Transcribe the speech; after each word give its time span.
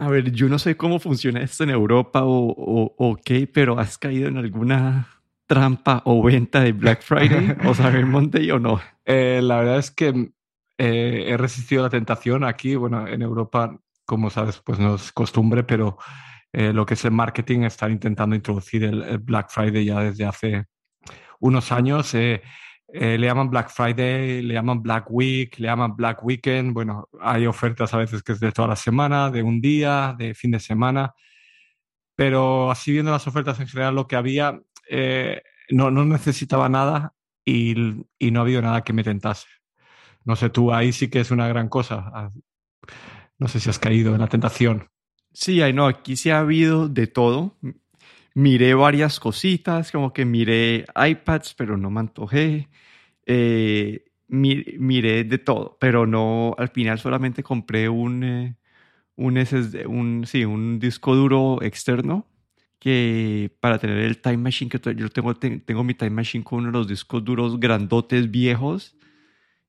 A 0.00 0.08
ver, 0.08 0.32
yo 0.32 0.48
no 0.48 0.58
sé 0.58 0.78
cómo 0.78 0.98
funciona 0.98 1.42
esto 1.42 1.62
en 1.62 1.68
Europa 1.68 2.22
o, 2.24 2.94
o, 2.96 3.16
qué, 3.22 3.46
pero 3.46 3.78
¿has 3.78 3.98
caído 3.98 4.28
en 4.28 4.38
alguna 4.38 5.08
trampa 5.46 6.00
o 6.06 6.22
venta 6.22 6.62
de 6.62 6.72
Black 6.72 7.02
Friday 7.02 7.54
o 7.66 7.74
Cyber 7.74 8.06
Monday 8.06 8.50
o 8.50 8.58
no? 8.58 8.80
Eh, 9.04 9.40
la 9.42 9.58
verdad 9.58 9.78
es 9.78 9.90
que 9.90 10.32
eh, 10.78 11.24
he 11.28 11.36
resistido 11.36 11.82
la 11.82 11.90
tentación 11.90 12.44
aquí. 12.44 12.76
Bueno, 12.76 13.06
en 13.06 13.20
Europa, 13.20 13.78
como 14.06 14.30
sabes, 14.30 14.62
pues 14.64 14.78
no 14.78 14.94
es 14.94 15.12
costumbre, 15.12 15.64
pero 15.64 15.98
eh, 16.50 16.72
lo 16.72 16.86
que 16.86 16.94
es 16.94 17.04
el 17.04 17.10
marketing 17.10 17.64
están 17.64 17.92
intentando 17.92 18.34
introducir 18.34 18.84
el, 18.84 19.18
Black 19.18 19.50
Friday 19.50 19.84
ya 19.84 20.00
desde 20.00 20.24
hace 20.24 20.64
unos 21.40 21.72
años. 21.72 22.14
Le 22.92 23.18
llaman 23.18 23.50
Black 23.50 23.70
Friday, 23.70 24.42
le 24.42 24.54
llaman 24.54 24.82
Black 24.82 25.10
Week, 25.10 25.58
le 25.58 25.66
llaman 25.66 25.96
Black 25.96 26.24
Weekend. 26.24 26.72
Bueno, 26.72 27.08
hay 27.20 27.46
ofertas 27.46 27.92
a 27.94 27.98
veces 27.98 28.22
que 28.22 28.32
es 28.32 28.40
de 28.40 28.52
toda 28.52 28.68
la 28.68 28.76
semana, 28.76 29.30
de 29.30 29.42
un 29.42 29.60
día, 29.60 30.14
de 30.18 30.34
fin 30.34 30.50
de 30.50 30.60
semana. 30.60 31.14
Pero 32.16 32.70
así 32.70 32.92
viendo 32.92 33.12
las 33.12 33.26
ofertas 33.26 33.60
en 33.60 33.68
general, 33.68 33.94
lo 33.94 34.06
que 34.06 34.16
había, 34.16 34.60
no, 35.70 35.90
no 35.90 36.04
necesitaba 36.04 36.68
nada 36.68 37.14
y, 37.44 37.74
y, 38.18 38.30
no 38.30 38.40
ha 38.40 38.42
habido 38.42 38.62
nada 38.62 38.82
que 38.82 38.92
me 38.92 39.04
tentase. 39.04 39.46
No 40.24 40.36
sé, 40.36 40.50
tú 40.50 40.72
ahí 40.72 40.92
sí 40.92 41.08
que 41.08 41.20
es 41.20 41.30
una 41.30 41.48
gran 41.48 41.68
cosa. 41.68 42.10
Ah, 42.12 42.30
no 43.38 43.48
sé 43.48 43.58
si 43.58 43.70
has 43.70 43.78
caído 43.78 44.14
en 44.14 44.20
la 44.20 44.28
tentación. 44.28 44.88
Sí, 45.32 45.62
ahí 45.62 45.72
no, 45.72 45.86
aquí 45.86 46.16
sí 46.16 46.30
ha 46.30 46.40
habido 46.40 46.88
de 46.88 47.06
todo. 47.06 47.56
Miré 48.34 48.74
varias 48.74 49.18
cositas, 49.20 49.90
como 49.90 50.12
que 50.12 50.24
miré 50.24 50.84
iPads, 50.94 51.54
pero 51.54 51.76
no 51.76 51.90
me 51.90 52.00
antojé. 52.00 52.68
Eh, 53.26 54.04
miré 54.28 55.24
de 55.24 55.38
todo, 55.38 55.76
pero 55.80 56.06
no, 56.06 56.54
al 56.58 56.68
final 56.70 56.98
solamente 56.98 57.42
compré 57.42 57.88
un, 57.88 58.24
eh, 58.24 58.56
un 59.16 59.38
un, 59.88 60.24
sí, 60.26 60.44
un 60.44 60.78
disco 60.78 61.14
duro 61.16 61.58
externo 61.62 62.26
que 62.78 63.52
para 63.60 63.78
tener 63.78 63.98
el 63.98 64.20
Time 64.20 64.38
Machine, 64.38 64.70
que 64.70 64.94
yo 64.96 65.10
tengo, 65.10 65.34
tengo 65.36 65.84
mi 65.84 65.94
Time 65.94 66.10
Machine 66.10 66.44
con 66.44 66.60
uno 66.60 66.68
de 66.68 66.78
los 66.78 66.88
discos 66.88 67.24
duros 67.24 67.60
grandotes 67.60 68.30
viejos 68.30 68.96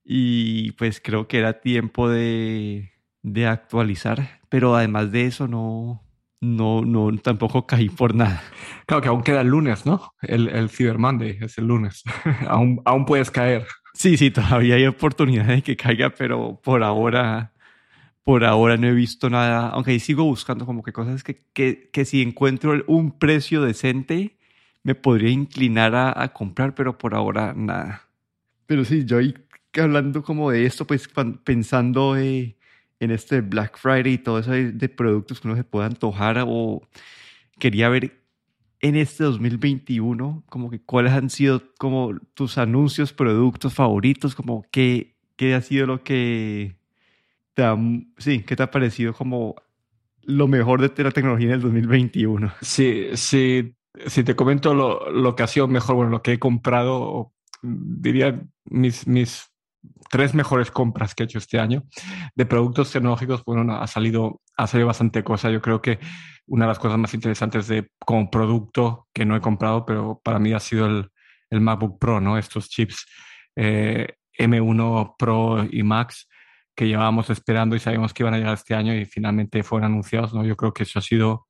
y 0.03 0.71
pues 0.73 1.01
creo 1.01 1.27
que 1.27 1.39
era 1.39 1.61
tiempo 1.61 2.09
de, 2.09 2.91
de 3.23 3.47
actualizar, 3.47 4.41
pero 4.49 4.75
además 4.75 5.11
de 5.11 5.25
eso 5.25 5.47
no, 5.47 6.03
no, 6.41 6.81
no, 6.81 7.15
tampoco 7.19 7.67
caí 7.67 7.89
por 7.89 8.15
nada. 8.15 8.41
Claro 8.87 9.01
que 9.01 9.07
aún 9.09 9.23
queda 9.23 9.41
el 9.41 9.47
lunes, 9.47 9.85
¿no? 9.85 10.13
El, 10.21 10.49
el 10.49 10.69
Cyber 10.69 10.97
Monday 10.97 11.37
es 11.39 11.57
el 11.57 11.67
lunes. 11.67 12.03
aún, 12.47 12.81
aún 12.83 13.05
puedes 13.05 13.29
caer. 13.31 13.67
Sí, 13.93 14.17
sí, 14.17 14.31
todavía 14.31 14.75
hay 14.75 14.87
oportunidad 14.87 15.45
de 15.45 15.61
que 15.61 15.77
caiga, 15.77 16.09
pero 16.09 16.59
por 16.63 16.83
ahora, 16.83 17.53
por 18.23 18.43
ahora 18.45 18.77
no 18.77 18.87
he 18.87 18.93
visto 18.93 19.29
nada, 19.29 19.69
aunque 19.69 19.99
sigo 19.99 20.23
buscando 20.23 20.65
como 20.65 20.83
que 20.83 20.93
cosas 20.93 21.23
que, 21.23 21.39
que, 21.53 21.89
que 21.93 22.05
si 22.05 22.21
encuentro 22.21 22.73
un 22.87 23.17
precio 23.19 23.61
decente, 23.61 24.37
me 24.83 24.95
podría 24.95 25.29
inclinar 25.29 25.93
a, 25.95 26.23
a 26.23 26.33
comprar, 26.33 26.73
pero 26.73 26.97
por 26.97 27.13
ahora 27.13 27.53
nada. 27.55 28.03
Pero 28.65 28.85
sí, 28.85 29.05
yo 29.05 29.19
hablando 29.79 30.23
como 30.23 30.51
de 30.51 30.65
esto, 30.65 30.85
pues 30.85 31.07
pensando 31.43 32.17
eh, 32.17 32.57
en 33.01 33.09
este 33.09 33.41
Black 33.41 33.77
Friday 33.77 34.13
y 34.13 34.17
todo 34.19 34.39
eso 34.39 34.51
de, 34.51 34.89
productos 34.89 35.41
que 35.41 35.47
uno 35.47 35.57
se 35.57 35.63
pueda 35.63 35.87
antojar 35.87 36.45
o 36.47 36.87
quería 37.57 37.89
ver 37.89 38.21
en 38.79 38.95
este 38.95 39.23
2021 39.23 40.43
como 40.47 40.69
que 40.69 40.81
cuáles 40.81 41.11
han 41.11 41.31
sido 41.31 41.63
como 41.79 42.13
tus 42.35 42.59
anuncios, 42.59 43.11
productos 43.11 43.73
favoritos, 43.73 44.35
como 44.35 44.63
qué, 44.71 45.17
qué 45.35 45.55
ha 45.55 45.61
sido 45.61 45.87
lo 45.87 46.03
que 46.03 46.75
te 47.55 47.63
ha, 47.63 47.75
sí, 48.17 48.43
qué 48.43 48.55
te 48.55 48.63
ha 48.63 48.71
parecido 48.71 49.13
como 49.13 49.55
lo 50.21 50.47
mejor 50.47 50.87
de 50.87 51.03
la 51.03 51.11
tecnología 51.11 51.47
en 51.47 51.53
el 51.55 51.61
2021. 51.61 52.53
Sí, 52.61 53.07
sí, 53.15 53.75
si 54.05 54.23
te 54.23 54.35
comento 54.35 54.75
lo, 54.75 55.11
lo, 55.11 55.35
que 55.35 55.41
ha 55.41 55.47
sido 55.47 55.67
mejor, 55.67 55.95
bueno, 55.95 56.11
lo 56.11 56.21
que 56.21 56.33
he 56.33 56.39
comprado, 56.39 57.33
diría 57.63 58.39
mis, 58.65 59.07
mis 59.07 59.50
tres 60.11 60.35
mejores 60.35 60.69
compras 60.69 61.15
que 61.15 61.23
he 61.23 61.25
hecho 61.25 61.37
este 61.37 61.57
año 61.57 61.83
de 62.35 62.45
productos 62.45 62.91
tecnológicos, 62.91 63.43
bueno, 63.45 63.75
ha 63.75 63.87
salido, 63.87 64.41
ha 64.57 64.67
salido 64.67 64.87
bastante 64.87 65.23
cosa. 65.23 65.49
Yo 65.49 65.61
creo 65.61 65.81
que 65.81 65.99
una 66.45 66.65
de 66.65 66.69
las 66.69 66.79
cosas 66.79 66.99
más 66.99 67.13
interesantes 67.13 67.67
de 67.67 67.89
como 68.05 68.29
producto 68.29 69.07
que 69.13 69.25
no 69.25 69.35
he 69.35 69.41
comprado, 69.41 69.85
pero 69.85 70.19
para 70.21 70.37
mí 70.37 70.51
ha 70.51 70.59
sido 70.59 70.85
el, 70.85 71.09
el 71.49 71.61
MacBook 71.61 71.97
Pro, 71.97 72.19
¿no? 72.19 72.37
Estos 72.37 72.69
chips 72.69 73.05
eh, 73.55 74.15
M1 74.37 75.15
Pro 75.17 75.65
y 75.69 75.81
Max 75.81 76.27
que 76.75 76.87
llevábamos 76.87 77.29
esperando 77.29 77.75
y 77.75 77.79
sabíamos 77.79 78.13
que 78.13 78.23
iban 78.23 78.33
a 78.33 78.37
llegar 78.37 78.53
este 78.53 78.75
año 78.75 78.93
y 78.93 79.05
finalmente 79.05 79.63
fueron 79.63 79.91
anunciados, 79.91 80.33
¿no? 80.33 80.43
Yo 80.43 80.57
creo 80.57 80.73
que 80.73 80.83
eso 80.83 80.99
ha 80.99 81.01
sido 81.01 81.47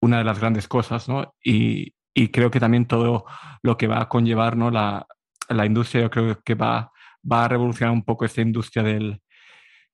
una 0.00 0.18
de 0.18 0.24
las 0.24 0.38
grandes 0.38 0.66
cosas, 0.66 1.08
¿no? 1.08 1.34
Y, 1.42 1.94
y 2.14 2.28
creo 2.28 2.50
que 2.50 2.60
también 2.60 2.86
todo 2.86 3.26
lo 3.62 3.76
que 3.76 3.86
va 3.86 4.00
a 4.00 4.08
conllevar, 4.08 4.56
¿no? 4.56 4.70
La, 4.70 5.06
la 5.48 5.66
industria, 5.66 6.02
yo 6.02 6.10
creo 6.10 6.40
que 6.42 6.54
va 6.54 6.90
va 7.30 7.44
a 7.44 7.48
revolucionar 7.48 7.92
un 7.92 8.04
poco 8.04 8.24
esta 8.24 8.42
industria 8.42 8.82
del, 8.82 9.20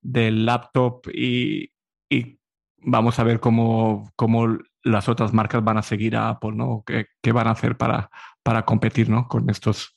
del 0.01 0.45
laptop 0.47 1.09
y, 1.13 1.73
y, 2.11 2.39
vamos 2.85 3.19
a 3.19 3.25
ver 3.25 3.41
cómo, 3.41 4.11
cómo, 4.17 4.59
las 4.85 5.09
otras 5.09 5.33
marcas 5.33 5.63
van 5.63 5.79
a 5.79 5.83
seguir 5.83 6.17
a 6.17 6.31
Apple, 6.31 6.53
¿no? 6.55 6.83
¿Qué, 6.85 7.07
qué 7.23 7.31
van 7.31 7.47
a 7.47 7.53
hacer 7.53 7.77
para, 7.77 8.11
para 8.43 8.65
competir, 8.65 9.09
¿no? 9.09 9.29
Con 9.29 9.49
estos 9.49 9.95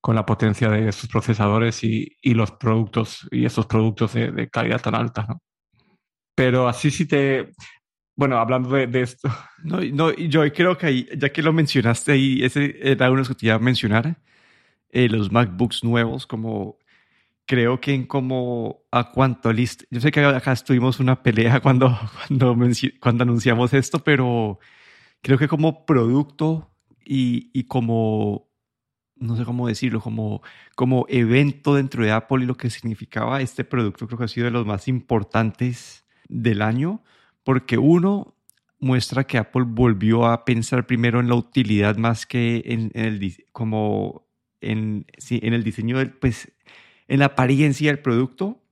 con 0.00 0.16
la 0.16 0.26
potencia 0.26 0.68
de 0.68 0.86
estos 0.86 1.08
procesadores 1.08 1.82
y, 1.82 2.18
y 2.20 2.34
los 2.34 2.50
productos 2.52 3.26
y 3.30 3.46
esos 3.46 3.64
productos 3.64 4.12
de, 4.12 4.32
de, 4.32 4.50
calidad 4.50 4.82
tan 4.82 4.94
alta, 4.94 5.24
¿no? 5.26 5.40
Pero 6.34 6.68
así 6.68 6.90
sí 6.90 7.06
te, 7.06 7.52
bueno, 8.16 8.36
hablando 8.38 8.68
de, 8.68 8.86
de, 8.86 9.00
esto. 9.00 9.30
No, 9.62 9.80
no, 9.80 10.12
yo 10.12 10.42
creo 10.52 10.76
que 10.76 10.86
ahí, 10.86 11.08
ya 11.16 11.30
que 11.30 11.42
lo 11.42 11.54
mencionaste 11.54 12.12
ahí, 12.12 12.44
ese 12.44 12.76
era 12.82 13.10
uno 13.10 13.24
que 13.24 13.34
te 13.34 13.46
iba 13.46 13.54
a 13.54 13.58
mencionar. 13.58 14.18
Eh, 14.94 15.08
los 15.08 15.32
MacBooks 15.32 15.82
nuevos, 15.82 16.24
como 16.24 16.78
creo 17.46 17.80
que 17.80 17.94
en 17.94 18.06
como 18.06 18.84
a 18.92 19.10
cuánto 19.10 19.52
listo. 19.52 19.84
Yo 19.90 20.00
sé 20.00 20.12
que 20.12 20.20
acá 20.24 20.52
estuvimos 20.52 21.00
una 21.00 21.20
pelea 21.20 21.60
cuando, 21.62 21.98
cuando, 22.28 22.56
cuando 23.00 23.24
anunciamos 23.24 23.74
esto, 23.74 23.98
pero 24.04 24.60
creo 25.20 25.36
que 25.36 25.48
como 25.48 25.84
producto 25.84 26.70
y, 27.04 27.50
y 27.52 27.64
como, 27.64 28.48
no 29.16 29.36
sé 29.36 29.44
cómo 29.44 29.66
decirlo, 29.66 30.00
como, 30.00 30.42
como 30.76 31.06
evento 31.08 31.74
dentro 31.74 32.04
de 32.04 32.12
Apple 32.12 32.44
y 32.44 32.46
lo 32.46 32.56
que 32.56 32.70
significaba 32.70 33.40
este 33.40 33.64
producto, 33.64 34.06
creo 34.06 34.18
que 34.18 34.24
ha 34.26 34.28
sido 34.28 34.44
de 34.44 34.52
los 34.52 34.64
más 34.64 34.86
importantes 34.86 36.04
del 36.28 36.62
año, 36.62 37.02
porque 37.42 37.78
uno 37.78 38.36
muestra 38.78 39.24
que 39.24 39.38
Apple 39.38 39.64
volvió 39.66 40.26
a 40.26 40.44
pensar 40.44 40.86
primero 40.86 41.18
en 41.18 41.28
la 41.28 41.34
utilidad 41.34 41.96
más 41.96 42.26
que 42.26 42.62
en, 42.66 42.92
en 42.94 43.06
el 43.06 43.44
como 43.50 44.23
en, 44.70 45.06
en 45.30 45.54
el 45.54 45.64
diseño, 45.64 45.98
del, 45.98 46.12
pues, 46.12 46.52
en 47.08 47.20
la 47.20 47.26
apariencia 47.26 47.90
del 47.90 48.00
producto 48.00 48.62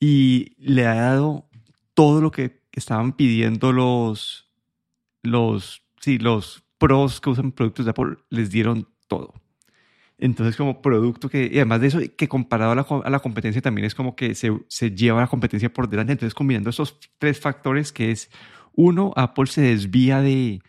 y 0.00 0.54
le 0.58 0.86
ha 0.86 0.94
dado 0.94 1.48
todo 1.94 2.20
lo 2.20 2.30
que 2.30 2.60
estaban 2.72 3.12
pidiendo 3.12 3.72
los, 3.72 4.50
los, 5.22 5.82
sí, 6.00 6.18
los 6.18 6.64
pros 6.78 7.20
que 7.20 7.30
usan 7.30 7.52
productos 7.52 7.84
de 7.84 7.90
Apple, 7.90 8.16
les 8.30 8.50
dieron 8.50 8.88
todo. 9.08 9.34
Entonces, 10.18 10.56
como 10.56 10.80
producto 10.82 11.28
que, 11.28 11.50
y 11.52 11.56
además 11.56 11.80
de 11.80 11.86
eso, 11.88 12.00
que 12.16 12.28
comparado 12.28 12.72
a 12.72 12.74
la, 12.76 12.86
a 13.04 13.10
la 13.10 13.18
competencia 13.18 13.60
también 13.60 13.84
es 13.84 13.94
como 13.94 14.14
que 14.14 14.34
se, 14.34 14.56
se, 14.68 14.92
lleva 14.92 15.20
la 15.20 15.26
competencia 15.26 15.72
por 15.72 15.88
delante. 15.88 16.12
Entonces, 16.12 16.34
combinando 16.34 16.70
esos 16.70 16.98
tres 17.18 17.40
factores, 17.40 17.92
que 17.92 18.12
es, 18.12 18.30
uno, 18.74 19.12
Apple 19.16 19.46
se 19.46 19.62
desvía 19.62 20.20
de, 20.20 20.62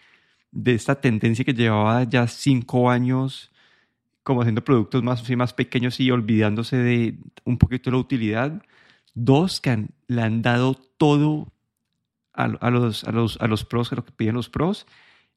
de 0.51 0.73
esta 0.73 1.01
tendencia 1.01 1.45
que 1.45 1.53
llevaba 1.53 2.03
ya 2.03 2.27
cinco 2.27 2.89
años 2.89 3.52
como 4.23 4.41
haciendo 4.41 4.63
productos 4.63 5.03
más, 5.03 5.29
más 5.35 5.53
pequeños 5.53 5.99
y 5.99 6.09
olvidándose 6.11 6.77
de 6.77 7.17
un 7.43 7.57
poquito 7.57 7.91
la 7.91 7.97
utilidad. 7.97 8.63
Dos, 9.13 9.61
que 9.61 9.87
le 10.07 10.21
han 10.21 10.41
dado 10.41 10.73
todo 10.73 11.51
a, 12.33 12.47
los, 12.47 13.03
a, 13.03 13.11
los, 13.11 13.39
a 13.39 13.47
los 13.47 13.65
pros, 13.65 13.91
a 13.91 13.95
lo 13.95 14.05
que 14.05 14.11
piden 14.11 14.35
los 14.35 14.49
pros. 14.49 14.87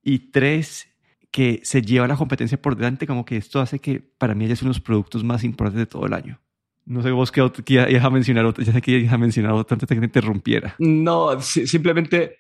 Y 0.03 0.31
tres, 0.31 0.89
que 1.31 1.61
se 1.65 1.83
lleva 1.83 2.09
la 2.09 2.17
competencia 2.17 2.61
por 2.61 2.77
delante, 2.77 3.07
como 3.07 3.25
que 3.25 3.37
esto 3.37 3.61
hace 3.61 3.79
que 3.79 4.01
para 4.01 4.35
mí 4.35 4.47
haya 4.47 4.57
sido 4.57 4.69
los 4.69 4.81
productos 4.81 5.25
más 5.25 5.45
importantes 5.45 5.81
de 5.81 5.87
todo 5.87 6.07
el 6.07 6.15
año. 6.15 6.41
No 6.87 7.03
sé 7.03 7.11
vos 7.11 7.33
qué 7.33 7.41
ibas 7.67 8.05
a 8.05 8.11
mencionar, 8.11 8.55
ya 8.59 8.73
sé 8.73 8.81
que 8.81 8.93
ibas 8.93 9.13
a 9.13 9.19
mencionar 9.19 9.53
otro 9.53 9.75
antes 9.75 9.89
de 9.89 9.95
que 9.97 10.01
te 10.01 10.07
interrumpiera. 10.07 10.77
No, 10.79 11.41
simplemente, 11.41 12.39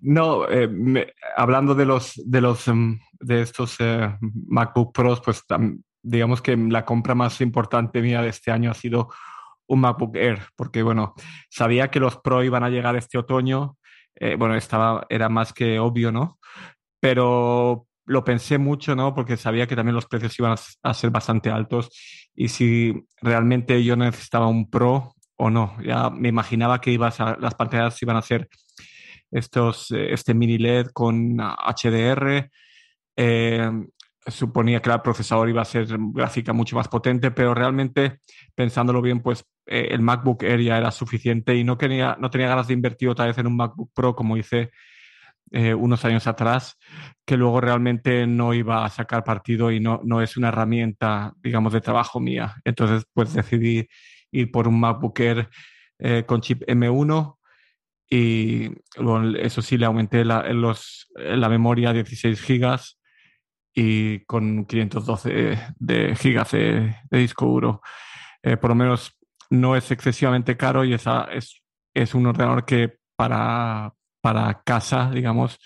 no, 0.00 0.48
eh, 0.48 1.12
hablando 1.36 1.74
de 1.74 1.84
los, 1.84 2.12
de 2.24 2.40
los, 2.40 2.68
em, 2.68 3.00
de 3.18 3.42
estos 3.42 3.76
eh, 3.80 4.16
MacBook 4.20 4.94
Pros, 4.94 5.20
pues 5.20 5.44
digamos 6.02 6.40
que 6.40 6.56
la 6.56 6.84
compra 6.84 7.16
más 7.16 7.40
importante 7.40 8.00
mía 8.00 8.22
de 8.22 8.28
este 8.28 8.52
año 8.52 8.70
ha 8.70 8.74
sido 8.74 9.08
un 9.66 9.80
MacBook 9.80 10.16
Air, 10.16 10.40
porque 10.54 10.82
bueno, 10.84 11.14
sabía 11.48 11.90
que 11.90 12.00
los 12.00 12.16
Pro 12.16 12.44
iban 12.44 12.62
a 12.62 12.70
llegar 12.70 12.94
este 12.94 13.18
otoño, 13.18 13.76
eh, 14.14 14.36
bueno, 14.36 14.54
estaba, 14.54 15.04
era 15.08 15.28
más 15.28 15.52
que 15.52 15.80
obvio, 15.80 16.12
¿no? 16.12 16.38
Pero 17.00 17.86
lo 18.10 18.24
pensé 18.24 18.58
mucho, 18.58 18.96
¿no? 18.96 19.14
Porque 19.14 19.36
sabía 19.36 19.68
que 19.68 19.76
también 19.76 19.94
los 19.94 20.06
precios 20.06 20.36
iban 20.40 20.56
a, 20.82 20.94
ser 20.94 21.10
bastante 21.10 21.48
altos 21.48 21.90
y 22.34 22.48
si 22.48 22.92
realmente 23.22 23.84
yo 23.84 23.94
necesitaba 23.94 24.48
un 24.48 24.68
Pro 24.68 25.14
o 25.36 25.48
no. 25.48 25.76
Ya 25.84 26.10
me 26.10 26.28
imaginaba 26.28 26.80
que 26.80 26.90
ibas 26.90 27.20
a, 27.20 27.36
las 27.38 27.54
pantallas 27.54 28.02
iban 28.02 28.16
a 28.16 28.22
ser 28.22 28.48
estos, 29.30 29.92
eh, 29.92 30.12
este 30.12 30.34
mini 30.34 30.58
LED 30.58 30.88
con 30.92 31.38
HDR. 31.38 32.50
Eh, 33.14 33.70
suponía 34.26 34.82
que 34.82 34.90
el 34.90 35.00
procesador 35.02 35.48
iba 35.48 35.62
a 35.62 35.64
ser 35.64 35.86
gráfica 36.12 36.52
mucho 36.52 36.74
más 36.74 36.88
potente, 36.88 37.30
pero 37.30 37.54
realmente, 37.54 38.18
pensándolo 38.56 39.02
bien, 39.02 39.20
pues 39.20 39.44
eh, 39.66 39.86
el 39.92 40.02
MacBook 40.02 40.42
Air 40.42 40.60
ya 40.62 40.78
era 40.78 40.90
suficiente 40.90 41.54
y 41.54 41.62
no, 41.62 41.78
quería, 41.78 42.16
no 42.18 42.28
tenía 42.28 42.48
ganas 42.48 42.66
de 42.66 42.74
invertir 42.74 43.08
otra 43.08 43.26
vez 43.26 43.38
en 43.38 43.46
un 43.46 43.56
MacBook 43.56 43.92
Pro 43.94 44.16
como 44.16 44.36
hice 44.36 44.72
unos 45.52 46.04
años 46.04 46.26
atrás, 46.26 46.78
que 47.26 47.36
luego 47.36 47.60
realmente 47.60 48.26
no 48.26 48.54
iba 48.54 48.84
a 48.84 48.88
sacar 48.88 49.24
partido 49.24 49.72
y 49.72 49.80
no, 49.80 50.00
no 50.04 50.22
es 50.22 50.36
una 50.36 50.48
herramienta, 50.48 51.32
digamos, 51.42 51.72
de 51.72 51.80
trabajo 51.80 52.20
mía. 52.20 52.54
Entonces, 52.64 53.04
pues 53.12 53.34
decidí 53.34 53.88
ir 54.30 54.50
por 54.52 54.68
un 54.68 54.78
MacBook 54.78 55.18
Air 55.18 55.48
con 56.26 56.40
chip 56.40 56.62
M1 56.68 57.36
y 58.10 58.70
eso 59.38 59.62
sí, 59.62 59.78
le 59.78 59.86
aumenté 59.86 60.24
la, 60.24 60.42
los, 60.52 61.08
la 61.14 61.48
memoria 61.48 61.90
a 61.90 61.92
16 61.92 62.42
gigas 62.42 63.00
y 63.72 64.24
con 64.24 64.66
512 64.66 65.58
de 65.78 66.16
gigas 66.16 66.50
de, 66.50 66.96
disco 67.10 67.46
duro. 67.46 67.82
Eh, 68.42 68.56
por 68.56 68.70
lo 68.70 68.74
menos 68.74 69.16
no 69.50 69.76
es 69.76 69.90
excesivamente 69.92 70.56
caro 70.56 70.84
y 70.84 70.92
esa 70.92 71.28
es, 71.32 71.62
es 71.94 72.14
un 72.14 72.26
ordenador 72.26 72.64
que 72.64 72.98
para, 73.14 73.94
para 74.20 74.62
casa, 74.64 75.10
digamos, 75.10 75.58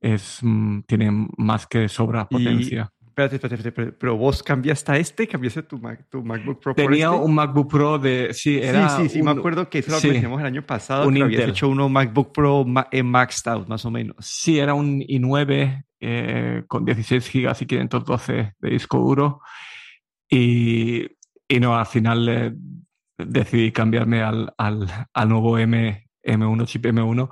es, 0.00 0.38
mm, 0.42 0.80
tiene 0.82 1.28
más 1.36 1.66
que 1.66 1.88
sobra 1.88 2.28
potencia. 2.28 2.90
Espérate, 3.00 3.34
espérate, 3.36 3.92
pero 3.92 4.16
vos 4.16 4.44
cambiaste 4.44 4.92
a 4.92 4.96
este, 4.96 5.26
cambiaste 5.26 5.64
tu, 5.64 5.80
tu 6.08 6.22
MacBook 6.22 6.62
Pro. 6.62 6.74
Tenía 6.74 7.08
por 7.08 7.16
este? 7.16 7.26
un 7.26 7.34
MacBook 7.34 7.68
Pro 7.68 7.98
de. 7.98 8.32
Sí, 8.32 8.58
era. 8.62 8.88
Sí, 8.90 9.02
sí, 9.02 9.08
sí, 9.08 9.22
me 9.22 9.32
acuerdo 9.32 9.68
que 9.68 9.80
eso 9.80 9.90
lo 9.90 9.96
aprendimos 9.96 10.40
el 10.40 10.46
año 10.46 10.64
pasado. 10.64 11.08
Un 11.08 11.14
que 11.14 11.22
habías 11.22 11.48
hecho 11.48 11.68
uno 11.68 11.88
MacBook 11.88 12.32
Pro 12.32 12.64
en 12.92 13.06
maxed 13.06 13.50
out, 13.50 13.66
más 13.66 13.84
o 13.84 13.90
menos. 13.90 14.16
Sí, 14.20 14.60
era 14.60 14.74
un 14.74 15.00
i9 15.00 15.84
eh, 16.00 16.62
con 16.68 16.84
16 16.84 17.28
GB 17.32 17.56
y 17.60 17.66
512 17.66 18.54
de 18.56 18.70
disco 18.70 18.98
duro. 18.98 19.40
Y, 20.30 21.08
y 21.48 21.58
no, 21.58 21.76
al 21.76 21.86
final 21.86 22.28
eh, 22.28 22.52
decidí 23.16 23.72
cambiarme 23.72 24.22
al, 24.22 24.54
al, 24.56 24.86
al 25.12 25.28
nuevo 25.28 25.58
M, 25.58 26.08
M1, 26.22 26.66
chip 26.66 26.84
M1, 26.84 27.30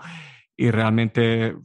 y 0.56 0.70
realmente 0.70 1.56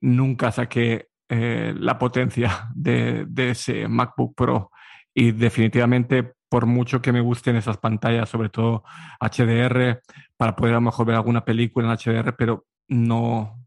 nunca 0.00 0.52
saqué 0.52 1.08
eh, 1.28 1.74
la 1.76 1.98
potencia 1.98 2.68
de, 2.74 3.26
ese 3.36 3.88
MacBook 3.88 4.34
Pro. 4.34 4.70
Y 5.14 5.32
definitivamente 5.32 6.34
por 6.48 6.66
mucho 6.66 7.00
que 7.00 7.12
me 7.12 7.20
gusten 7.20 7.56
esas 7.56 7.78
pantallas, 7.78 8.28
sobre 8.28 8.48
todo 8.48 8.82
HDR, 9.20 10.02
para 10.36 10.56
poder 10.56 10.74
a 10.74 10.78
lo 10.78 10.82
mejor 10.82 11.06
ver 11.06 11.16
alguna 11.16 11.44
película 11.44 11.86
en 11.86 11.96
HDR, 11.96 12.34
pero 12.36 12.66
no, 12.88 13.64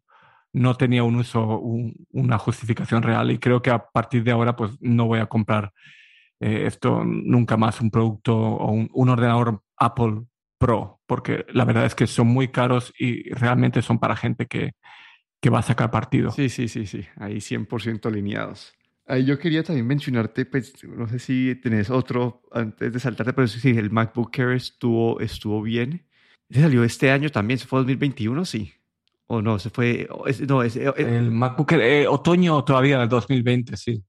no 0.52 0.76
tenía 0.76 1.04
un 1.04 1.16
uso, 1.16 1.62
una 2.12 2.38
justificación 2.38 3.02
real. 3.02 3.32
Y 3.32 3.40
creo 3.40 3.62
que 3.62 3.72
a 3.72 3.86
partir 3.86 4.24
de 4.24 4.32
ahora 4.32 4.56
pues 4.56 4.72
no 4.82 5.06
voy 5.06 5.20
a 5.20 5.28
comprar 5.28 5.72
eh, 6.42 6.66
esto 6.66 7.04
nunca 7.06 7.56
más, 7.56 7.80
un 7.80 7.90
producto 7.90 8.36
o 8.38 8.72
un, 8.72 8.90
un, 8.92 9.10
ordenador 9.10 9.62
Apple 9.78 10.24
Pro, 10.65 11.01
porque 11.06 11.45
la 11.50 11.65
verdad 11.65 11.86
es 11.86 11.94
que 11.94 12.07
son 12.07 12.27
muy 12.27 12.48
caros 12.48 12.94
y 12.98 13.30
realmente 13.33 13.81
son 13.81 14.00
para 14.00 14.15
gente 14.15 14.45
que, 14.45 14.71
que 15.42 15.50
va 15.50 15.60
a 15.60 15.63
sacar 15.63 15.92
partido. 15.92 16.31
Sí, 16.31 16.48
sí, 16.48 16.68
sí, 16.68 16.86
sí, 16.86 17.06
ahí 17.18 17.38
100% 17.38 18.06
alineados. 18.06 18.74
Ahí 19.06 19.25
yo 19.25 19.38
quería 19.38 19.63
también 19.63 19.86
mencionarte, 19.86 20.45
pues, 20.45 20.74
no 20.86 21.07
sé 21.07 21.19
si 21.19 21.56
tenés 21.56 21.89
otro 21.89 22.44
antes 22.54 22.94
de 22.94 23.00
saltarte, 23.00 23.33
pero 23.33 23.48
sí, 23.48 23.71
el 23.71 23.92
MacBook 23.92 24.39
Air 24.39 24.51
estuvo, 24.51 25.19
estuvo 25.19 25.62
bien. 25.62 26.06
¿Se 26.50 26.62
salió 26.62 26.86
este 26.86 27.12
año 27.12 27.30
también? 27.30 27.59
¿Se 27.59 27.68
fue 27.68 27.80
2021? 27.80 28.45
Sí. 28.45 28.71
¿O 29.27 29.42
no? 29.42 29.59
¿Se 29.59 29.69
fue? 29.69 30.07
no, 30.48 30.63
es, 30.63 30.77
el 30.77 31.31
MacBook 31.31 31.74
Air, 31.74 31.81
eh, 31.81 32.07
otoño 32.07 32.63
todavía 32.63 33.00
del 33.00 33.09
2020, 33.09 33.75
sí. 33.75 34.01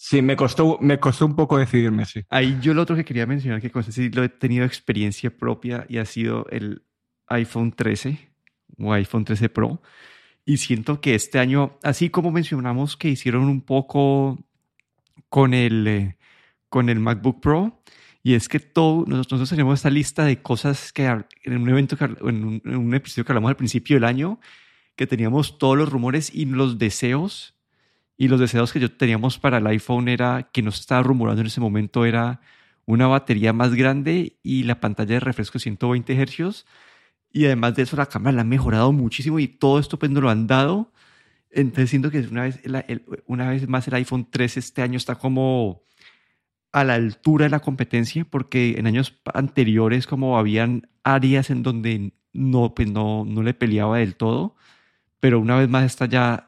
Sí, 0.00 0.22
me 0.22 0.36
costó, 0.36 0.78
me 0.80 1.00
costó 1.00 1.26
un 1.26 1.34
poco 1.34 1.58
decidirme, 1.58 2.04
sí. 2.04 2.22
Ahí 2.30 2.56
yo 2.60 2.72
lo 2.72 2.82
otro 2.82 2.94
que 2.94 3.04
quería 3.04 3.26
mencionar, 3.26 3.60
que 3.60 3.72
con 3.72 3.82
sí 3.82 4.10
lo 4.10 4.22
he 4.22 4.28
tenido 4.28 4.64
experiencia 4.64 5.36
propia 5.36 5.86
y 5.88 5.98
ha 5.98 6.04
sido 6.04 6.46
el 6.50 6.84
iPhone 7.26 7.72
13 7.72 8.30
o 8.78 8.92
iPhone 8.92 9.24
13 9.24 9.48
Pro 9.48 9.82
y 10.44 10.58
siento 10.58 11.00
que 11.00 11.16
este 11.16 11.40
año, 11.40 11.78
así 11.82 12.10
como 12.10 12.30
mencionamos 12.30 12.96
que 12.96 13.08
hicieron 13.08 13.46
un 13.48 13.60
poco 13.60 14.38
con 15.28 15.52
el, 15.52 15.86
eh, 15.88 16.16
con 16.68 16.88
el 16.88 17.00
MacBook 17.00 17.40
Pro, 17.40 17.82
y 18.22 18.34
es 18.34 18.48
que 18.48 18.60
todo, 18.60 19.04
nosotros, 19.06 19.50
tenemos 19.50 19.80
esta 19.80 19.90
lista 19.90 20.24
de 20.24 20.40
cosas 20.40 20.92
que 20.92 21.06
en 21.06 21.58
un 21.58 21.68
evento, 21.68 21.98
en 22.22 22.62
un, 22.64 22.94
episodio 22.94 23.24
que 23.24 23.32
hablamos 23.32 23.48
al 23.48 23.56
principio 23.56 23.96
del 23.96 24.04
año, 24.04 24.38
que 24.94 25.08
teníamos 25.08 25.58
todos 25.58 25.76
los 25.76 25.90
rumores 25.90 26.32
y 26.32 26.44
los 26.44 26.78
deseos, 26.78 27.57
y 28.18 28.28
los 28.28 28.40
deseos 28.40 28.72
que 28.72 28.80
yo 28.80 28.90
teníamos 28.92 29.38
para 29.38 29.58
el 29.58 29.66
iPhone 29.68 30.08
era, 30.08 30.50
que 30.52 30.60
nos 30.60 30.80
estaba 30.80 31.02
rumorando 31.02 31.40
en 31.40 31.46
ese 31.46 31.60
momento, 31.60 32.04
era 32.04 32.40
una 32.84 33.06
batería 33.06 33.54
más 33.54 33.74
grande 33.74 34.38
y 34.42 34.64
la 34.64 34.80
pantalla 34.80 35.14
de 35.14 35.20
refresco 35.20 35.58
120 35.58 36.26
Hz 36.26 36.66
y 37.32 37.46
además 37.46 37.74
de 37.76 37.82
eso, 37.82 37.96
la 37.96 38.06
cámara 38.06 38.36
la 38.36 38.42
ha 38.42 38.44
mejorado 38.44 38.92
muchísimo 38.92 39.38
y 39.38 39.48
todo 39.48 39.78
esto 39.78 39.98
pues 39.98 40.10
nos 40.10 40.22
lo 40.22 40.30
han 40.30 40.46
dado. 40.46 40.92
Entonces 41.50 41.90
siento 41.90 42.10
que 42.10 42.20
una 42.20 42.42
vez, 42.42 42.60
una 43.26 43.50
vez 43.50 43.68
más 43.68 43.88
el 43.88 43.94
iPhone 43.94 44.28
3 44.30 44.56
este 44.56 44.82
año 44.82 44.96
está 44.96 45.16
como 45.16 45.82
a 46.72 46.84
la 46.84 46.94
altura 46.94 47.44
de 47.46 47.50
la 47.50 47.60
competencia 47.60 48.24
porque 48.24 48.76
en 48.78 48.86
años 48.86 49.20
anteriores 49.34 50.06
como 50.06 50.38
habían 50.38 50.88
áreas 51.02 51.50
en 51.50 51.62
donde 51.62 52.12
no, 52.32 52.74
pues 52.74 52.90
no, 52.90 53.24
no 53.24 53.42
le 53.42 53.54
peleaba 53.54 53.98
del 53.98 54.16
todo, 54.16 54.56
pero 55.20 55.40
una 55.40 55.56
vez 55.58 55.68
más 55.68 55.84
está 55.84 56.06
ya 56.06 56.47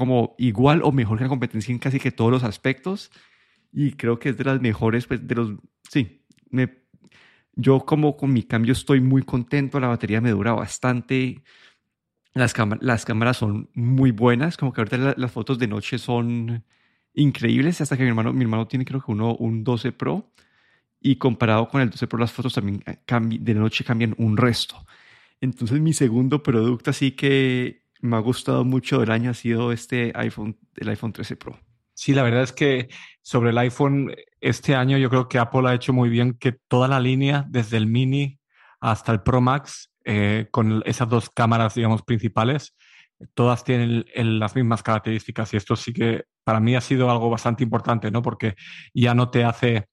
como 0.00 0.34
igual 0.38 0.80
o 0.82 0.92
mejor 0.92 1.18
que 1.18 1.24
la 1.24 1.28
competencia 1.28 1.72
en 1.72 1.78
casi 1.78 2.00
que 2.00 2.10
todos 2.10 2.30
los 2.30 2.42
aspectos 2.42 3.10
y 3.70 3.92
creo 3.92 4.18
que 4.18 4.30
es 4.30 4.38
de 4.38 4.44
las 4.44 4.58
mejores, 4.58 5.06
pues 5.06 5.28
de 5.28 5.34
los, 5.34 5.52
sí, 5.90 6.24
me 6.48 6.80
yo 7.54 7.80
como 7.80 8.16
con 8.16 8.32
mi 8.32 8.44
cambio 8.44 8.72
estoy 8.72 9.02
muy 9.02 9.22
contento, 9.24 9.78
la 9.78 9.88
batería 9.88 10.22
me 10.22 10.30
dura 10.30 10.54
bastante, 10.54 11.42
las, 12.32 12.54
las 12.80 13.04
cámaras 13.04 13.36
son 13.36 13.68
muy 13.74 14.10
buenas, 14.10 14.56
como 14.56 14.72
que 14.72 14.80
ahorita 14.80 15.14
las 15.18 15.32
fotos 15.32 15.58
de 15.58 15.68
noche 15.68 15.98
son 15.98 16.64
increíbles, 17.12 17.82
hasta 17.82 17.98
que 17.98 18.02
mi 18.02 18.08
hermano, 18.08 18.32
mi 18.32 18.44
hermano 18.44 18.66
tiene 18.68 18.86
creo 18.86 19.02
que 19.04 19.12
uno, 19.12 19.36
un 19.36 19.64
12 19.64 19.92
Pro, 19.92 20.32
y 20.98 21.16
comparado 21.16 21.68
con 21.68 21.82
el 21.82 21.90
12 21.90 22.06
Pro 22.06 22.18
las 22.18 22.32
fotos 22.32 22.54
también 22.54 22.82
de 22.86 23.54
noche 23.54 23.84
cambian 23.84 24.14
un 24.16 24.38
resto. 24.38 24.76
Entonces 25.42 25.78
mi 25.78 25.92
segundo 25.92 26.42
producto 26.42 26.88
así 26.88 27.10
que 27.10 27.89
me 28.00 28.16
ha 28.16 28.20
gustado 28.20 28.64
mucho 28.64 29.00
del 29.00 29.10
año 29.10 29.30
ha 29.30 29.34
sido 29.34 29.72
este 29.72 30.12
iPhone, 30.14 30.58
el 30.76 30.88
iPhone 30.88 31.12
13 31.12 31.36
Pro. 31.36 31.58
Sí, 31.94 32.14
la 32.14 32.22
verdad 32.22 32.42
es 32.42 32.52
que 32.52 32.88
sobre 33.20 33.50
el 33.50 33.58
iPhone 33.58 34.14
este 34.40 34.74
año 34.74 34.96
yo 34.96 35.10
creo 35.10 35.28
que 35.28 35.38
Apple 35.38 35.68
ha 35.68 35.74
hecho 35.74 35.92
muy 35.92 36.08
bien 36.08 36.34
que 36.34 36.52
toda 36.52 36.88
la 36.88 36.98
línea, 36.98 37.44
desde 37.48 37.76
el 37.76 37.86
mini 37.86 38.38
hasta 38.80 39.12
el 39.12 39.22
Pro 39.22 39.40
Max, 39.40 39.90
eh, 40.04 40.48
con 40.50 40.82
esas 40.86 41.08
dos 41.08 41.28
cámaras, 41.28 41.74
digamos, 41.74 42.02
principales, 42.02 42.74
todas 43.34 43.64
tienen 43.64 44.06
las 44.14 44.56
mismas 44.56 44.82
características 44.82 45.52
y 45.52 45.58
esto 45.58 45.76
sí 45.76 45.92
que 45.92 46.24
para 46.42 46.60
mí 46.60 46.74
ha 46.74 46.80
sido 46.80 47.10
algo 47.10 47.28
bastante 47.28 47.62
importante, 47.62 48.10
¿no? 48.10 48.22
Porque 48.22 48.54
ya 48.94 49.14
no 49.14 49.30
te 49.30 49.44
hace, 49.44 49.88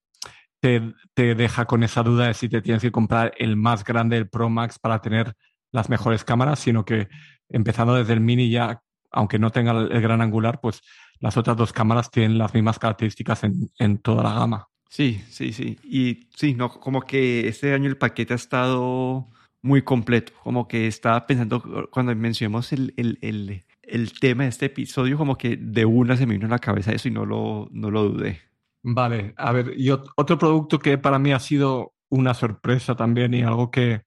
te, 0.62 0.94
te 1.14 1.36
deja 1.36 1.66
con 1.66 1.84
esa 1.84 2.04
duda 2.04 2.28
de 2.28 2.34
si 2.34 2.48
te 2.48 2.62
tienes 2.62 2.82
que 2.82 2.92
comprar 2.92 3.34
el 3.38 3.58
más 3.58 3.84
grande, 3.84 4.18
el 4.18 4.30
Pro 4.30 4.50
Max, 4.50 4.80
para 4.80 5.02
tener 5.02 5.34
las 5.72 5.90
mejores 5.90 6.24
cámaras, 6.24 6.60
sino 6.60 6.86
que 6.86 7.08
empezando 7.50 7.96
desde 7.96 8.14
el 8.14 8.22
mini 8.22 8.50
ya, 8.50 8.82
aunque 9.12 9.40
no 9.40 9.52
tenga 9.52 9.72
el 9.72 10.02
gran 10.02 10.22
angular, 10.22 10.60
pues 10.62 10.82
las 11.20 11.38
otras 11.38 11.58
dos 11.58 11.74
cámaras 11.74 12.12
tienen 12.12 12.38
las 12.38 12.54
mismas 12.54 12.80
características 12.80 13.44
en, 13.44 13.72
en 13.80 13.98
toda 13.98 14.24
la 14.24 14.34
gama. 14.34 14.68
Sí, 14.90 15.22
sí, 15.30 15.52
sí. 15.52 15.78
Y 15.84 16.30
sí, 16.36 16.54
no, 16.54 16.70
como 16.70 17.02
que 17.02 17.48
este 17.48 17.74
año 17.74 17.90
el 17.90 17.98
paquete 17.98 18.34
ha 18.34 18.36
estado 18.38 19.28
muy 19.62 19.82
completo. 19.82 20.34
Como 20.44 20.68
que 20.68 20.88
estaba 20.88 21.26
pensando, 21.26 21.90
cuando 21.92 22.16
mencionamos 22.16 22.72
el, 22.72 22.94
el, 22.98 23.18
el, 23.22 23.66
el, 23.84 24.20
tema 24.20 24.44
de 24.44 24.50
este 24.50 24.68
episodio, 24.68 25.18
como 25.18 25.38
que 25.38 25.58
de 25.58 25.86
una 25.86 26.16
se 26.16 26.26
me 26.26 26.34
vino 26.34 26.48
a 26.48 26.52
la 26.52 26.60
cabeza 26.60 26.92
eso 26.92 27.08
y 27.08 27.12
no 27.12 27.26
lo, 27.26 27.68
no 27.72 27.92
lo 27.92 28.10
dudé. 28.10 28.42
Vale, 28.84 29.34
a 29.38 29.52
ver, 29.52 29.74
y 29.76 29.90
otro 29.90 30.38
producto 30.38 30.80
que 30.80 30.98
para 30.98 31.20
mí 31.20 31.34
ha 31.34 31.40
sido 31.40 31.94
una 32.10 32.34
sorpresa 32.34 32.96
también 32.96 33.34
y 33.34 33.42
algo 33.42 33.70
que 33.70 34.04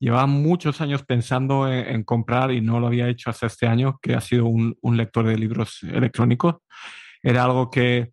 llevaba 0.00 0.26
muchos 0.26 0.80
años 0.80 1.04
pensando 1.04 1.70
en, 1.70 2.02
comprar 2.04 2.50
y 2.50 2.60
no 2.60 2.80
lo 2.80 2.86
había 2.88 3.08
hecho 3.08 3.30
hasta 3.30 3.46
este 3.46 3.66
año, 3.66 3.98
que 4.02 4.14
ha 4.14 4.20
sido 4.20 4.46
un, 4.46 4.76
lector 4.96 5.26
de 5.26 5.38
libros 5.38 5.82
electrónicos. 5.82 6.56
Era 7.22 7.44
algo 7.44 7.70
que 7.70 8.12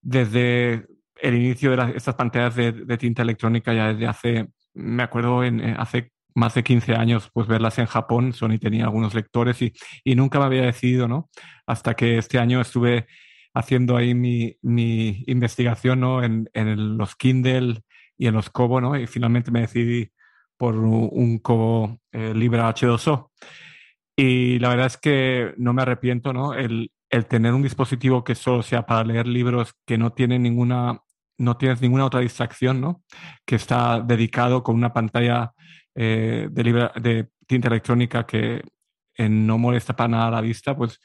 desde 0.00 0.86
el 1.20 1.34
inicio 1.34 1.76
de 1.76 1.96
estas 1.96 2.14
pantallas 2.14 2.56
de, 2.56 2.98
tinta 2.98 3.22
electrónica, 3.22 3.74
ya 3.74 3.92
desde 3.92 4.06
hace, 4.06 4.48
me 4.74 5.02
acuerdo, 5.02 5.44
en, 5.44 5.60
eh, 5.60 5.76
hace 5.78 6.12
más 6.34 6.54
de 6.54 6.64
15 6.64 6.94
años, 6.94 7.30
pues 7.32 7.46
verlas 7.46 7.78
en 7.78 7.86
Japón, 7.86 8.32
Sony 8.32 8.58
tenía 8.58 8.84
algunos 8.84 9.14
lectores 9.14 9.60
y, 9.60 9.72
y 10.04 10.14
nunca 10.14 10.38
me 10.38 10.46
había 10.46 10.62
decidido, 10.62 11.08
¿no? 11.08 11.28
Hasta 11.66 11.94
que 11.94 12.16
este 12.16 12.38
año 12.38 12.60
estuve 12.60 13.06
haciendo 13.52 13.96
ahí 13.96 14.14
mi, 14.14 14.56
mi 14.62 15.24
investigación, 15.26 16.00
¿no? 16.00 16.22
En, 16.22 16.48
en 16.54 16.96
los 16.96 17.16
Kindle 17.16 17.82
y 18.16 18.28
en 18.28 18.34
los 18.34 18.48
Kobo, 18.48 18.80
¿no? 18.80 18.96
Y 18.96 19.06
finalmente 19.06 19.50
me 19.50 19.60
decidí 19.60 20.10
por 20.58 20.76
un 20.76 21.38
Kobo 21.38 21.98
eh, 22.12 22.34
Libra 22.34 22.68
H2O. 22.68 23.30
Y 24.16 24.58
la 24.58 24.70
verdad 24.70 24.86
es 24.86 24.96
que 24.98 25.54
no 25.56 25.72
me 25.72 25.82
arrepiento, 25.82 26.32
¿no? 26.32 26.52
El, 26.52 26.90
el 27.08 27.26
tener 27.26 27.54
un 27.54 27.62
dispositivo 27.62 28.24
que 28.24 28.34
solo 28.34 28.62
sea 28.62 28.84
para 28.84 29.04
leer 29.04 29.26
libros, 29.26 29.74
que 29.86 29.96
no 29.96 30.12
tiene 30.12 30.38
ninguna, 30.38 31.00
no 31.38 31.56
tienes 31.56 31.80
ninguna 31.80 32.04
otra 32.04 32.20
distracción, 32.20 32.80
¿no? 32.80 33.02
Que 33.46 33.54
está 33.54 34.00
dedicado 34.00 34.62
con 34.62 34.74
una 34.74 34.92
pantalla 34.92 35.52
eh, 35.94 36.48
de, 36.50 36.90
de 37.00 37.28
tinta 37.46 37.68
electrónica 37.68 38.26
que 38.26 38.62
eh, 39.16 39.28
no 39.28 39.58
molesta 39.58 39.96
para 39.96 40.08
nada 40.08 40.30
la 40.30 40.40
vista, 40.40 40.76
pues 40.76 41.00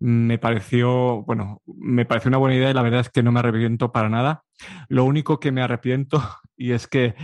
me 0.00 0.38
pareció, 0.38 1.22
bueno, 1.24 1.62
me 1.66 2.06
pareció 2.06 2.30
una 2.30 2.38
buena 2.38 2.56
idea 2.56 2.70
y 2.70 2.74
la 2.74 2.82
verdad 2.82 3.00
es 3.00 3.10
que 3.10 3.22
no 3.22 3.32
me 3.32 3.40
arrepiento 3.40 3.92
para 3.92 4.08
nada. 4.08 4.42
Lo 4.88 5.04
único 5.04 5.38
que 5.40 5.52
me 5.52 5.62
arrepiento 5.62 6.22
y 6.56 6.72
es 6.72 6.86
que 6.86 7.14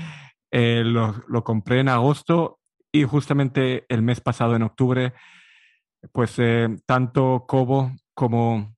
eh, 0.59 0.83
lo, 0.85 1.45
compré 1.45 1.81
en 1.81 1.91
agosto 1.91 2.61
y 2.91 3.05
justamente 3.05 3.85
el 3.91 4.01
mes 4.01 4.23
pasado, 4.23 4.57
en 4.57 4.63
octubre, 4.63 5.13
pues 6.13 6.39
eh, 6.39 6.75
tanto 6.87 7.45
Kobo 7.47 7.93
como 8.15 8.75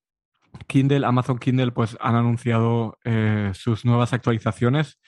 Kindle, 0.66 1.06
Amazon 1.06 1.38
Kindle, 1.38 1.70
pues 1.70 1.96
han 2.00 2.16
anunciado 2.16 2.98
eh, 3.04 3.52
sus 3.54 3.84
nuevas 3.84 4.12
actualizaciones. 4.12 4.98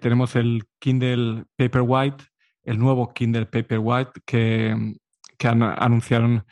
Tenemos 0.00 0.34
el 0.34 0.64
Kindle 0.80 1.44
Paperwhite, 1.56 2.24
el 2.64 2.78
nuevo 2.78 3.12
Kindle 3.12 3.46
Paperwhite 3.46 4.10
que, 4.26 4.96
que 5.38 5.46
anunciaron 5.46 6.44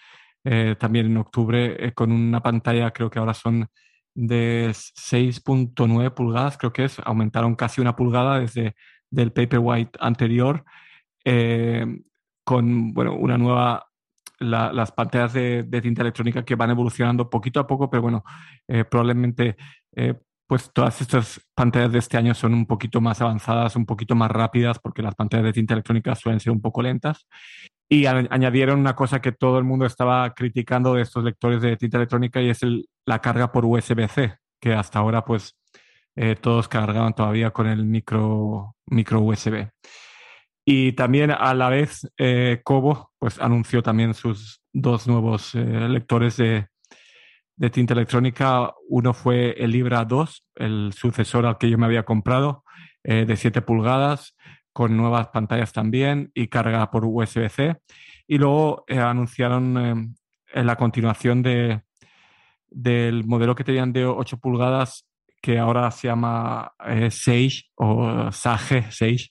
también 0.78 1.06
en 1.06 1.16
octubre 1.16 1.92
con 1.94 2.12
una 2.12 2.40
pantalla, 2.40 2.92
creo 2.92 3.10
que 3.10 3.18
ahora 3.18 3.34
son 3.34 3.66
de 4.14 4.68
6.9 4.70 6.14
pulgadas, 6.14 6.56
creo 6.56 6.72
que 6.72 6.84
es, 6.84 7.00
aumentaron 7.00 7.56
casi 7.56 7.80
una 7.80 7.96
pulgada 7.96 8.38
desde 8.38 8.76
del 9.10 9.32
Paperwhite 9.32 9.98
anterior, 10.00 10.64
con 12.44 12.94
bueno, 12.94 13.14
una 13.16 13.36
nueva 13.36 13.86
las 14.38 14.92
pantallas 14.92 15.32
de, 15.32 15.64
tinta 15.82 16.02
electrónica 16.02 16.44
que 16.44 16.54
van 16.54 16.70
evolucionando 16.70 17.30
poquito 17.30 17.60
a 17.60 17.66
poco, 17.66 17.88
pero 17.88 18.02
bueno, 18.02 18.24
eh, 18.68 18.84
probablemente 18.84 19.56
eh, 19.94 20.14
pues 20.46 20.70
todas 20.72 21.00
estas 21.00 21.40
pantallas 21.54 21.90
de 21.92 21.98
este 21.98 22.16
año 22.16 22.34
son 22.34 22.54
un 22.54 22.66
poquito 22.66 23.00
más 23.00 23.20
avanzadas, 23.20 23.74
un 23.76 23.86
poquito 23.86 24.14
más 24.14 24.30
rápidas, 24.30 24.78
porque 24.78 25.02
las 25.02 25.14
pantallas 25.14 25.46
de 25.46 25.52
tinta 25.52 25.74
electrónica 25.74 26.14
suelen 26.14 26.40
ser 26.40 26.52
un 26.52 26.60
poco 26.60 26.82
lentas. 26.82 27.26
Y 27.88 28.06
añadieron 28.06 28.80
una 28.80 28.94
cosa 28.94 29.20
que 29.20 29.32
todo 29.32 29.58
el 29.58 29.64
mundo 29.64 29.86
estaba 29.86 30.34
criticando 30.34 30.94
de 30.94 31.02
estos 31.02 31.24
lectores 31.24 31.62
de 31.62 31.76
tinta 31.76 31.96
electrónica 31.96 32.40
y 32.42 32.50
es 32.50 32.60
la 33.06 33.20
carga 33.20 33.50
por 33.52 33.64
USB-C, 33.64 34.36
que 34.60 34.74
hasta 34.74 34.98
ahora 34.98 35.24
pues 35.24 35.56
eh, 36.16 36.34
todos 36.34 36.68
cargaban 36.68 37.14
todavía 37.14 37.50
con 37.50 37.66
el 37.66 37.84
micro, 37.84 38.74
micro 38.86 39.20
USB. 39.20 39.68
Y 40.68 40.92
también 40.94 41.30
a 41.30 41.54
la 41.54 41.68
vez 41.68 42.10
eh, 42.18 42.60
Kobo 42.64 43.12
pues, 43.20 43.38
anunció 43.38 43.84
también 43.84 44.14
sus 44.14 44.60
dos 44.72 45.06
nuevos 45.06 45.54
eh, 45.54 45.60
lectores 45.60 46.36
de, 46.38 46.66
de, 47.54 47.70
tinta 47.70 47.94
electrónica. 47.94 48.74
Uno 48.88 49.14
fue 49.14 49.52
el 49.62 49.70
Libra 49.70 50.04
2, 50.04 50.44
el 50.56 50.92
sucesor 50.92 51.46
al 51.46 51.56
que 51.56 51.70
yo 51.70 51.78
me 51.78 51.86
había 51.86 52.02
comprado, 52.02 52.64
eh, 53.04 53.24
de 53.24 53.36
7 53.36 53.62
pulgadas, 53.62 54.34
con 54.72 54.96
nuevas 54.96 55.28
pantallas 55.28 55.72
también 55.72 56.32
y 56.34 56.48
carga 56.48 56.90
por 56.90 57.04
USB-C. 57.04 57.76
Y 58.26 58.38
luego 58.38 58.84
anunciaron 58.88 60.16
la 60.52 60.76
continuación 60.76 61.42
de, 61.42 61.82
del 62.68 63.24
modelo 63.24 63.54
que 63.54 63.62
tenían 63.62 63.92
de 63.92 64.04
8 64.04 64.38
pulgadas 64.38 65.06
que 65.46 65.60
ahora 65.60 65.92
se 65.92 66.08
llama 66.08 66.72
Sage 67.08 67.66
o 67.76 68.32
Sage, 68.32 68.90
Sage, 68.90 69.30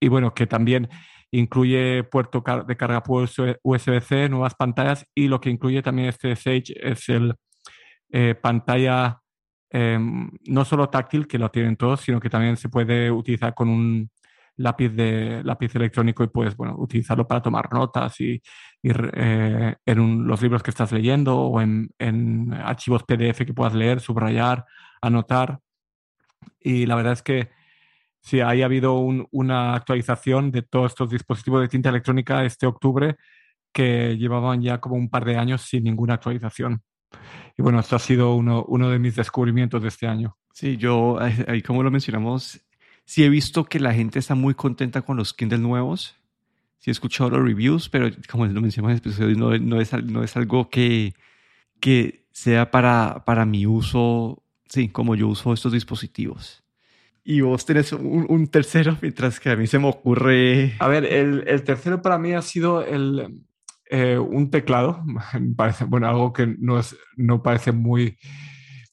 y 0.00 0.08
bueno, 0.08 0.32
que 0.32 0.46
también 0.46 0.88
incluye 1.32 2.04
puerto 2.04 2.44
de 2.64 2.76
carga 2.76 3.02
USB-C, 3.04 4.28
nuevas 4.28 4.54
pantallas 4.54 5.04
y 5.16 5.26
lo 5.26 5.40
que 5.40 5.50
incluye 5.50 5.82
también 5.82 6.10
este 6.10 6.36
Sage 6.36 6.74
es 6.80 7.08
el 7.08 7.34
eh, 8.12 8.36
pantalla 8.40 9.18
em, 9.68 10.30
no 10.46 10.64
solo 10.64 10.88
táctil, 10.90 11.26
que 11.26 11.38
lo 11.38 11.50
tienen 11.50 11.76
todos, 11.76 12.02
sino 12.02 12.20
que 12.20 12.30
también 12.30 12.56
se 12.56 12.68
puede 12.68 13.10
utilizar 13.10 13.54
con 13.54 13.68
un 13.68 14.10
lápiz 14.62 14.90
de 14.90 15.42
lápiz 15.44 15.74
electrónico 15.74 16.24
y 16.24 16.28
puedes 16.28 16.56
bueno, 16.56 16.76
utilizarlo 16.78 17.26
para 17.26 17.42
tomar 17.42 17.72
notas 17.72 18.20
y, 18.20 18.42
eh, 18.82 19.74
en 19.84 20.26
los 20.26 20.42
libros 20.42 20.62
que 20.62 20.70
estás 20.70 20.92
leyendo 20.92 21.38
o 21.38 21.60
en, 21.60 21.90
en 21.98 22.52
archivos 22.54 23.04
PDF 23.04 23.44
que 23.44 23.54
puedas 23.54 23.74
leer, 23.74 24.00
subrayar, 24.00 24.64
anotar. 25.00 25.58
Y 26.60 26.86
la 26.86 26.94
verdad 26.94 27.12
es 27.12 27.22
que 27.22 27.50
Sí, 28.22 28.40
ahí 28.40 28.62
ha 28.62 28.66
habido 28.66 28.94
una 28.94 29.74
actualización 29.74 30.52
de 30.52 30.62
todos 30.62 30.92
estos 30.92 31.10
dispositivos 31.10 31.60
de 31.60 31.68
tinta 31.68 31.88
electrónica 31.88 32.44
este 32.44 32.66
octubre 32.66 33.16
que 33.72 34.16
llevaban 34.16 34.62
ya 34.62 34.78
como 34.78 34.94
un 34.94 35.10
par 35.10 35.24
de 35.24 35.36
años 35.36 35.62
sin 35.62 35.82
ninguna 35.82 36.14
actualización. 36.14 36.82
Y 37.58 37.62
bueno, 37.62 37.80
esto 37.80 37.96
ha 37.96 37.98
sido 37.98 38.34
uno, 38.34 38.64
uno 38.68 38.90
de 38.90 39.00
mis 39.00 39.16
descubrimientos 39.16 39.82
de 39.82 39.88
este 39.88 40.06
año. 40.06 40.36
Sí, 40.52 40.76
yo, 40.76 41.18
ahí 41.20 41.62
como 41.62 41.82
lo 41.82 41.90
mencionamos, 41.90 42.64
sí 43.04 43.24
he 43.24 43.28
visto 43.28 43.64
que 43.64 43.80
la 43.80 43.94
gente 43.94 44.18
está 44.18 44.34
muy 44.34 44.54
contenta 44.54 45.02
con 45.02 45.16
los 45.16 45.34
Kindle 45.34 45.58
nuevos. 45.58 46.16
Sí 46.78 46.90
he 46.90 46.92
escuchado 46.92 47.30
los 47.30 47.42
reviews, 47.42 47.88
pero 47.88 48.10
como 48.28 48.46
lo 48.46 48.60
mencionamos 48.60 48.92
en 48.92 49.02
el 49.02 49.10
episodio, 49.10 49.36
no, 49.36 49.56
no, 49.58 49.80
es, 49.80 49.92
no 50.04 50.24
es 50.24 50.36
algo 50.36 50.68
que, 50.68 51.14
que 51.80 52.26
sea 52.32 52.70
para, 52.70 53.24
para 53.24 53.44
mi 53.46 53.66
uso, 53.66 54.42
sí, 54.68 54.88
como 54.88 55.14
yo 55.14 55.28
uso 55.28 55.52
estos 55.52 55.72
dispositivos. 55.72 56.62
Y 57.24 57.40
vos 57.40 57.64
tenés 57.64 57.92
un, 57.92 58.48
tercero, 58.48 58.98
mientras 59.00 59.38
que 59.38 59.50
a 59.50 59.56
mí 59.56 59.68
se 59.68 59.78
me 59.78 59.88
ocurre... 59.88 60.74
A 60.80 60.88
ver, 60.88 61.04
el, 61.04 61.44
el 61.46 61.62
tercero 61.62 62.02
para 62.02 62.18
mí 62.18 62.32
ha 62.32 62.42
sido 62.42 62.84
el, 62.84 63.44
eh, 63.94 64.16
un 64.16 64.50
teclado, 64.50 65.04
parece, 65.56 65.84
bueno, 65.84 66.08
algo 66.08 66.32
que 66.32 66.46
no, 66.58 66.78
es, 66.78 66.96
no 67.16 67.42
parece 67.42 67.72
muy, 67.72 68.16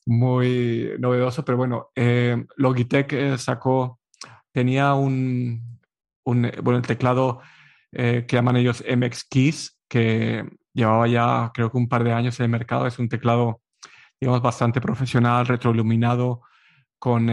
muy 0.06 0.92
novedoso, 1.00 1.46
pero 1.46 1.58
bueno, 1.58 1.88
eh, 1.96 2.46
Logitech 2.58 3.14
eh, 3.14 3.38
sacó, 3.38 3.99
tenía 4.52 4.94
un, 4.94 5.80
un, 6.24 6.52
bueno, 6.64 6.80
el 6.80 6.88
teclado 6.88 7.42
que 7.92 8.28
llaman 8.30 8.58
ellos 8.58 8.84
MX 8.88 9.24
Keys, 9.24 9.80
que 9.88 10.48
llevaba 10.74 11.08
ya 11.08 11.52
creo 11.54 11.72
que 11.72 11.78
un 11.78 11.90
par 11.90 12.04
de 12.04 12.14
años 12.14 12.40
en 12.40 12.46
el 12.46 12.52
mercado, 12.52 12.86
es 12.86 13.00
un 13.00 13.10
teclado, 13.10 13.62
digamos, 14.22 14.42
bastante 14.42 14.80
profesional, 14.80 15.48
retroiluminado, 15.48 16.42
con 17.00 17.30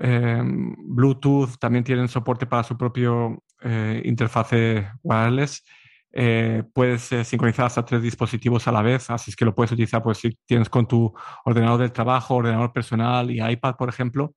Em, 0.00 0.74
Bluetooth 0.78 1.58
también 1.58 1.84
tienen 1.84 2.08
soporte 2.08 2.46
para 2.46 2.62
su 2.62 2.76
propio 2.76 3.42
eh, 3.62 4.02
interfase 4.04 4.90
wireless. 5.02 5.64
Eh, 6.12 6.62
puedes 6.72 7.12
eh, 7.12 7.24
sincronizar 7.24 7.66
hasta 7.66 7.84
tres 7.84 8.02
dispositivos 8.02 8.66
a 8.66 8.72
la 8.72 8.82
vez, 8.82 9.10
así 9.10 9.30
es 9.30 9.36
que 9.36 9.44
lo 9.44 9.54
puedes 9.54 9.72
utilizar 9.72 10.02
pues, 10.02 10.18
si 10.18 10.38
tienes 10.46 10.68
con 10.68 10.86
tu 10.86 11.12
ordenador 11.44 11.80
del 11.80 11.92
trabajo, 11.92 12.36
ordenador 12.36 12.72
personal 12.72 13.30
y 13.30 13.42
iPad, 13.42 13.76
por 13.76 13.88
ejemplo. 13.88 14.34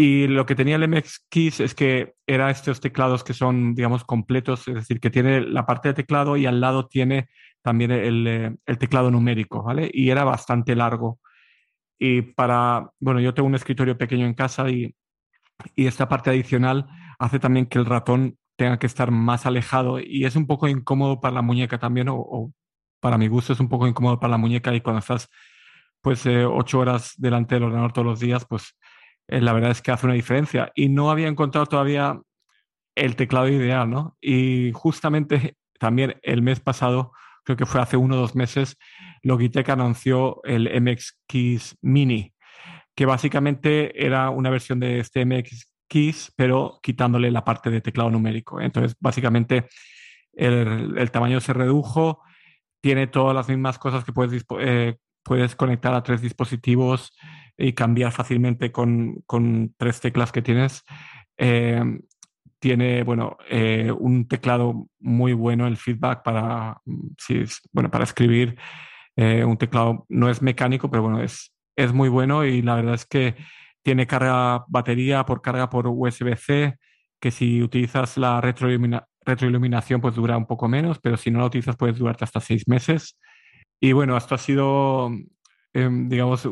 Y 0.00 0.28
lo 0.28 0.46
que 0.46 0.54
tenía 0.54 0.76
el 0.76 0.88
MX 0.88 1.26
Keys 1.28 1.58
es 1.58 1.74
que 1.74 2.14
era 2.24 2.50
estos 2.50 2.80
teclados 2.80 3.24
que 3.24 3.34
son, 3.34 3.74
digamos, 3.74 4.04
completos, 4.04 4.68
es 4.68 4.74
decir, 4.74 5.00
que 5.00 5.10
tiene 5.10 5.40
la 5.40 5.66
parte 5.66 5.88
de 5.88 5.94
teclado 5.94 6.36
y 6.36 6.46
al 6.46 6.60
lado 6.60 6.86
tiene 6.86 7.28
también 7.62 7.90
el, 7.90 8.58
el 8.64 8.78
teclado 8.78 9.10
numérico, 9.10 9.64
¿vale? 9.64 9.90
Y 9.92 10.10
era 10.10 10.22
bastante 10.22 10.76
largo. 10.76 11.18
Y 11.98 12.22
para, 12.22 12.90
bueno, 13.00 13.18
yo 13.20 13.34
tengo 13.34 13.48
un 13.48 13.56
escritorio 13.56 13.98
pequeño 13.98 14.24
en 14.24 14.34
casa 14.34 14.70
y, 14.70 14.94
y 15.74 15.86
esta 15.86 16.08
parte 16.08 16.30
adicional 16.30 16.86
hace 17.18 17.40
también 17.40 17.66
que 17.66 17.78
el 17.78 17.86
ratón 17.86 18.38
tenga 18.56 18.78
que 18.78 18.86
estar 18.86 19.10
más 19.10 19.46
alejado 19.46 20.00
y 20.00 20.24
es 20.24 20.36
un 20.36 20.46
poco 20.46 20.68
incómodo 20.68 21.20
para 21.20 21.34
la 21.34 21.42
muñeca 21.42 21.78
también, 21.78 22.08
o, 22.10 22.52
para 23.00 23.18
mi 23.18 23.28
gusto 23.28 23.52
es 23.52 23.60
un 23.60 23.68
poco 23.68 23.86
incómodo 23.86 24.18
para 24.20 24.32
la 24.32 24.38
muñeca 24.38 24.74
y 24.74 24.80
cuando 24.80 25.00
estás 25.00 25.28
pues 26.00 26.24
eh, 26.26 26.44
ocho 26.44 26.80
horas 26.80 27.14
delante 27.16 27.54
del 27.56 27.64
ordenador 27.64 27.92
todos 27.92 28.06
los 28.06 28.20
días, 28.20 28.46
pues 28.48 28.76
eh, 29.28 29.40
la 29.40 29.52
verdad 29.52 29.70
es 29.70 29.82
que 29.82 29.92
hace 29.92 30.06
una 30.06 30.14
diferencia. 30.14 30.72
Y 30.74 30.88
no 30.88 31.10
había 31.10 31.28
encontrado 31.28 31.66
todavía 31.66 32.20
el 32.94 33.16
teclado 33.16 33.48
ideal, 33.48 33.88
¿no? 33.88 34.16
Y 34.20 34.72
justamente 34.72 35.56
también 35.78 36.16
el 36.22 36.42
mes 36.42 36.60
pasado 36.60 37.12
creo 37.48 37.56
que 37.56 37.66
fue 37.66 37.80
hace 37.80 37.96
uno 37.96 38.16
o 38.16 38.18
dos 38.18 38.34
meses, 38.34 38.76
Logitech 39.22 39.70
anunció 39.70 40.42
el 40.44 40.68
MX 40.82 41.18
Keys 41.26 41.78
Mini, 41.80 42.34
que 42.94 43.06
básicamente 43.06 44.04
era 44.04 44.28
una 44.28 44.50
versión 44.50 44.80
de 44.80 45.00
este 45.00 45.24
MX 45.24 45.72
Keys, 45.88 46.30
pero 46.36 46.78
quitándole 46.82 47.30
la 47.30 47.46
parte 47.46 47.70
de 47.70 47.80
teclado 47.80 48.10
numérico. 48.10 48.60
Entonces, 48.60 48.94
básicamente 49.00 49.66
el, 50.34 51.10
tamaño 51.10 51.40
se 51.40 51.54
redujo, 51.54 52.22
tiene 52.82 53.06
todas 53.06 53.34
las 53.34 53.48
mismas 53.48 53.78
cosas 53.78 54.04
que 54.04 54.12
puedes, 54.12 54.44
eh, 54.60 54.96
puedes 55.22 55.56
conectar 55.56 55.94
a 55.94 56.02
tres 56.02 56.20
dispositivos 56.20 57.16
y 57.58 57.72
cambiar 57.72 58.12
fácilmente 58.12 58.70
con, 58.72 59.22
con 59.26 59.74
tres 59.76 60.00
teclas 60.00 60.32
que 60.32 60.42
tienes. 60.42 60.84
Eh, 61.36 61.82
tiene, 62.60 63.02
bueno, 63.02 63.36
eh, 63.50 63.92
un 63.96 64.26
teclado 64.26 64.88
muy 65.00 65.32
bueno, 65.32 65.66
el 65.66 65.76
feedback 65.76 66.22
para, 66.22 66.80
bueno, 67.72 67.90
para 67.90 68.04
escribir. 68.04 68.56
Eh, 69.16 69.44
un 69.44 69.56
teclado 69.56 70.06
no 70.08 70.30
es 70.30 70.42
mecánico, 70.42 70.90
pero 70.90 71.02
bueno, 71.02 71.22
es, 71.22 71.52
es 71.76 71.92
muy 71.92 72.08
bueno 72.08 72.44
y 72.44 72.62
la 72.62 72.76
verdad 72.76 72.94
es 72.94 73.06
que 73.06 73.36
tiene 73.82 74.06
carga 74.06 74.64
batería 74.68 75.24
por 75.24 75.40
carga 75.42 75.68
por 75.70 75.86
USB-C, 75.86 76.76
que 77.20 77.30
si 77.30 77.62
utilizas 77.62 78.16
la 78.16 78.40
retroiluminación 78.40 80.00
pues 80.00 80.14
dura 80.14 80.36
un 80.36 80.46
poco 80.46 80.68
menos, 80.68 80.98
pero 81.00 81.16
si 81.16 81.30
no 81.30 81.40
la 81.40 81.46
utilizas 81.46 81.76
puedes 81.76 81.98
durarte 81.98 82.24
hasta 82.24 82.40
seis 82.40 82.68
meses. 82.68 83.18
Y 83.80 83.92
bueno, 83.92 84.16
esto 84.16 84.34
ha 84.34 84.38
sido, 84.38 85.10
em, 85.72 86.08
digamos, 86.08 86.44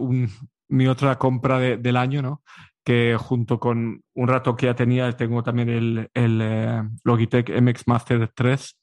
mi 0.69 0.87
otra 0.87 1.19
compra 1.19 1.59
del 1.59 1.97
año, 1.97 2.23
¿no? 2.23 2.43
Que 2.85 3.17
junto 3.19 3.59
con 3.59 4.03
un 4.15 4.29
rato 4.29 4.57
que 4.57 4.67
ya 4.67 4.75
tenía, 4.75 5.13
tengo 5.13 5.43
también 5.43 5.69
el, 5.69 6.11
el 6.15 6.41
eh, 6.43 6.83
Logitech 7.05 7.51
MX 7.61 7.89
Master 7.89 8.31
3, 8.35 8.79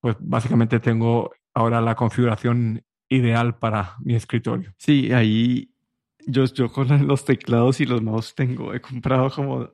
pues 0.00 0.16
básicamente 0.20 0.80
tengo 0.80 1.32
ahora 1.54 1.80
la 1.80 1.94
configuración 1.94 2.82
ideal 3.08 3.58
para 3.58 3.96
mi 4.00 4.14
escritorio. 4.14 4.72
Sí, 4.78 5.12
ahí 5.12 5.72
yo, 6.26 6.44
yo 6.44 6.70
con 6.72 6.88
los 7.06 7.24
teclados 7.24 7.80
y 7.80 7.86
los 7.86 8.02
mouse 8.02 8.34
tengo, 8.34 8.74
he 8.74 8.80
comprado 8.80 9.30
como 9.30 9.70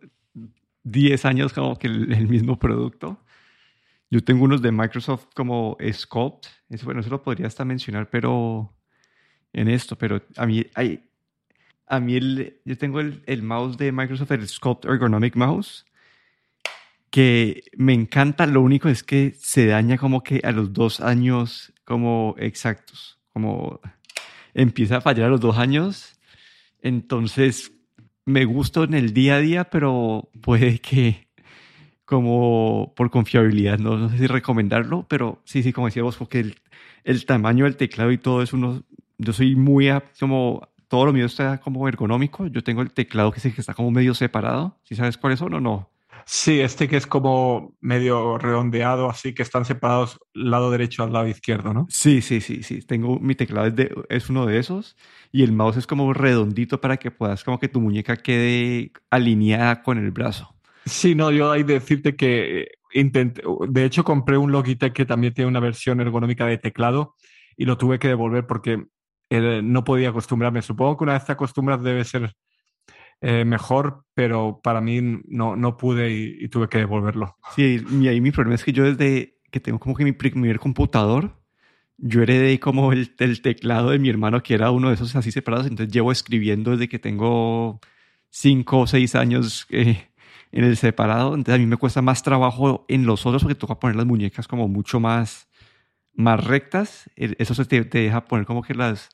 10 0.84 1.24
años 1.24 1.52
como 1.52 1.78
que 1.78 1.86
el, 1.86 2.28
mismo 2.28 2.58
producto. 2.58 3.22
Yo 4.10 4.24
tengo 4.24 4.44
unos 4.44 4.62
de 4.62 4.72
Microsoft 4.72 5.26
como 5.34 5.76
Sculpt, 5.92 6.46
eso, 6.70 6.86
bueno, 6.86 7.00
eso 7.00 7.10
lo 7.10 7.22
podría 7.22 7.46
hasta 7.46 7.64
mencionar, 7.64 8.08
pero 8.08 8.74
en 9.52 9.68
esto, 9.68 9.96
pero 9.96 10.22
a 10.36 10.46
mí, 10.46 10.64
hay, 10.74 11.07
a 11.88 12.00
mí 12.00 12.16
el, 12.16 12.60
yo 12.64 12.76
tengo 12.76 13.00
el, 13.00 13.22
el 13.26 13.42
mouse 13.42 13.76
de 13.76 13.92
Microsoft, 13.92 14.30
el 14.32 14.46
Sculpt 14.46 14.84
Ergonomic 14.84 15.36
Mouse, 15.36 15.86
que 17.10 17.64
me 17.76 17.94
encanta, 17.94 18.46
lo 18.46 18.62
único 18.62 18.88
es 18.88 19.02
que 19.02 19.34
se 19.38 19.66
daña 19.66 19.96
como 19.96 20.22
que 20.22 20.40
a 20.44 20.52
los 20.52 20.72
dos 20.72 21.00
años 21.00 21.72
como 21.84 22.34
exactos, 22.38 23.18
como 23.32 23.80
empieza 24.54 24.98
a 24.98 25.00
fallar 25.00 25.26
a 25.26 25.30
los 25.30 25.40
dos 25.40 25.56
años, 25.56 26.18
entonces 26.82 27.72
me 28.24 28.44
gusta 28.44 28.82
en 28.84 28.94
el 28.94 29.14
día 29.14 29.36
a 29.36 29.40
día, 29.40 29.64
pero 29.64 30.28
puede 30.42 30.80
que 30.80 31.28
como 32.04 32.94
por 32.96 33.10
confiabilidad, 33.10 33.78
no, 33.78 34.08
sé 34.08 34.18
si 34.18 34.26
recomendarlo, 34.26 35.06
pero 35.08 35.42
sí, 35.44 35.62
sí, 35.62 35.72
como 35.72 35.88
decía 35.88 36.02
vos, 36.02 36.16
porque 36.16 36.40
el, 36.40 36.56
el 37.04 37.26
tamaño 37.26 37.64
del 37.64 37.76
teclado 37.76 38.10
y 38.12 38.18
todo 38.18 38.42
es 38.42 38.52
uno, 38.54 38.82
yo 39.18 39.32
soy 39.32 39.56
muy, 39.56 39.90
como, 40.18 40.68
todo 40.88 41.06
lo 41.06 41.12
mío 41.12 41.26
está 41.26 41.58
como 41.58 41.86
ergonómico, 41.86 42.46
yo 42.46 42.62
tengo 42.62 42.82
el 42.82 42.92
teclado 42.92 43.30
que, 43.30 43.40
que 43.40 43.60
está 43.60 43.74
como 43.74 43.90
medio 43.90 44.14
separado, 44.14 44.78
si 44.82 44.94
sabes 44.94 45.16
cuáles 45.16 45.38
son 45.38 45.54
o 45.54 45.60
no. 45.60 45.90
Sí, 46.30 46.60
este 46.60 46.88
que 46.88 46.98
es 46.98 47.06
como 47.06 47.74
medio 47.80 48.36
redondeado, 48.36 49.08
así 49.08 49.34
que 49.34 49.42
están 49.42 49.64
separados 49.64 50.20
lado 50.34 50.70
derecho 50.70 51.02
al 51.02 51.12
lado 51.14 51.26
izquierdo, 51.26 51.72
¿no? 51.72 51.86
Sí, 51.88 52.20
sí, 52.20 52.42
sí, 52.42 52.62
sí. 52.62 52.82
Tengo 52.82 53.18
mi 53.18 53.34
teclado 53.34 53.66
es, 53.68 53.88
es 54.10 54.28
uno 54.28 54.44
de 54.44 54.58
esos 54.58 54.94
y 55.32 55.42
el 55.42 55.52
mouse 55.52 55.78
es 55.78 55.86
como 55.86 56.12
redondito 56.12 56.82
para 56.82 56.98
que 56.98 57.10
puedas 57.10 57.44
como 57.44 57.58
que 57.58 57.68
tu 57.68 57.80
muñeca 57.80 58.16
quede 58.16 58.92
alineada 59.08 59.82
con 59.82 59.96
el 59.96 60.10
brazo. 60.10 60.54
Sí, 60.84 61.14
no, 61.14 61.30
yo 61.30 61.50
hay 61.50 61.62
de 61.62 61.74
decirte 61.74 62.14
que 62.14 62.72
intenté, 62.92 63.42
de 63.68 63.84
hecho 63.86 64.04
compré 64.04 64.36
un 64.36 64.52
Logitech 64.52 64.92
que 64.92 65.06
también 65.06 65.32
tiene 65.32 65.48
una 65.48 65.60
versión 65.60 65.98
ergonómica 66.00 66.44
de 66.44 66.58
teclado 66.58 67.14
y 67.56 67.64
lo 67.64 67.78
tuve 67.78 67.98
que 67.98 68.08
devolver 68.08 68.46
porque 68.46 68.84
eh, 69.30 69.60
no 69.62 69.84
podía 69.84 70.10
acostumbrarme. 70.10 70.62
Supongo 70.62 70.96
que 70.96 71.04
una 71.04 71.12
vez 71.14 71.24
te 71.24 71.32
acostumbras 71.32 71.82
debe 71.82 72.04
ser 72.04 72.34
eh, 73.20 73.44
mejor, 73.44 74.04
pero 74.14 74.60
para 74.62 74.80
mí 74.80 75.00
no, 75.26 75.56
no 75.56 75.76
pude 75.76 76.12
y, 76.12 76.48
tuve 76.48 76.68
que 76.68 76.78
devolverlo. 76.78 77.36
Sí, 77.56 77.84
y 78.00 78.06
ahí 78.06 78.20
mi 78.20 78.30
problema 78.30 78.54
es 78.54 78.64
que 78.64 78.72
yo 78.72 78.84
desde 78.84 79.40
que 79.50 79.58
tengo 79.58 79.80
como 79.80 79.96
que 79.96 80.04
mi 80.04 80.12
primer 80.12 80.60
computador, 80.60 81.36
yo 81.96 82.22
heredé 82.22 82.60
como 82.60 82.92
el, 82.92 83.12
el, 83.18 83.42
teclado 83.42 83.90
de 83.90 83.98
mi 83.98 84.08
hermano, 84.08 84.42
que 84.42 84.54
era 84.54 84.70
uno 84.70 84.88
de 84.88 84.94
esos 84.94 85.16
así 85.16 85.32
separados, 85.32 85.66
entonces 85.66 85.92
llevo 85.92 86.12
escribiendo 86.12 86.72
desde 86.72 86.88
que 86.88 87.00
tengo 87.00 87.80
cinco 88.30 88.80
o 88.80 88.86
seis 88.86 89.16
años 89.16 89.66
eh, 89.70 90.08
en 90.52 90.64
el 90.64 90.76
separado, 90.76 91.34
entonces 91.34 91.56
a 91.56 91.58
mí 91.58 91.66
me 91.66 91.76
cuesta 91.76 92.02
más 92.02 92.22
trabajo 92.22 92.84
en 92.88 93.04
los 93.04 93.26
otros 93.26 93.42
porque 93.42 93.56
toca 93.56 93.80
poner 93.80 93.96
las 93.96 94.06
muñecas 94.06 94.46
como 94.46 94.68
mucho 94.68 95.00
más, 95.00 95.48
más 96.14 96.44
rectas, 96.44 97.10
eso 97.16 97.54
se 97.54 97.64
te, 97.64 97.84
te 97.84 97.98
deja 97.98 98.26
poner 98.26 98.46
como 98.46 98.62
que 98.62 98.74
las, 98.74 99.08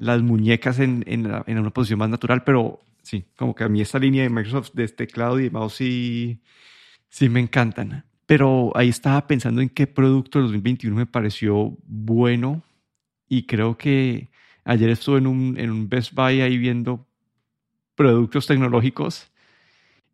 las 0.00 0.22
muñecas 0.22 0.78
en, 0.78 1.04
en, 1.06 1.58
una 1.58 1.70
posición 1.70 1.98
más 1.98 2.08
natural, 2.08 2.42
pero 2.42 2.80
sí, 3.02 3.26
como 3.36 3.54
que 3.54 3.64
a 3.64 3.68
mí 3.68 3.82
esta 3.82 3.98
línea 3.98 4.22
de 4.22 4.30
Microsoft 4.30 4.70
de 4.72 4.88
teclado 4.88 5.38
y 5.38 5.44
de 5.44 5.50
mouse 5.50 5.74
sí, 5.74 6.40
sí 7.10 7.28
me 7.28 7.38
encantan. 7.38 8.06
Pero 8.24 8.72
ahí 8.74 8.88
estaba 8.88 9.26
pensando 9.26 9.60
en 9.60 9.68
qué 9.68 9.86
producto 9.86 10.38
del 10.38 10.48
2021 10.48 10.96
me 10.96 11.06
pareció 11.06 11.76
bueno 11.86 12.62
y 13.28 13.42
creo 13.42 13.76
que 13.76 14.30
ayer 14.64 14.88
estuve 14.88 15.18
en 15.18 15.26
un, 15.26 15.58
en 15.58 15.70
un 15.70 15.88
Best 15.90 16.14
Buy 16.14 16.40
ahí 16.40 16.56
viendo 16.56 17.06
productos 17.94 18.46
tecnológicos 18.46 19.30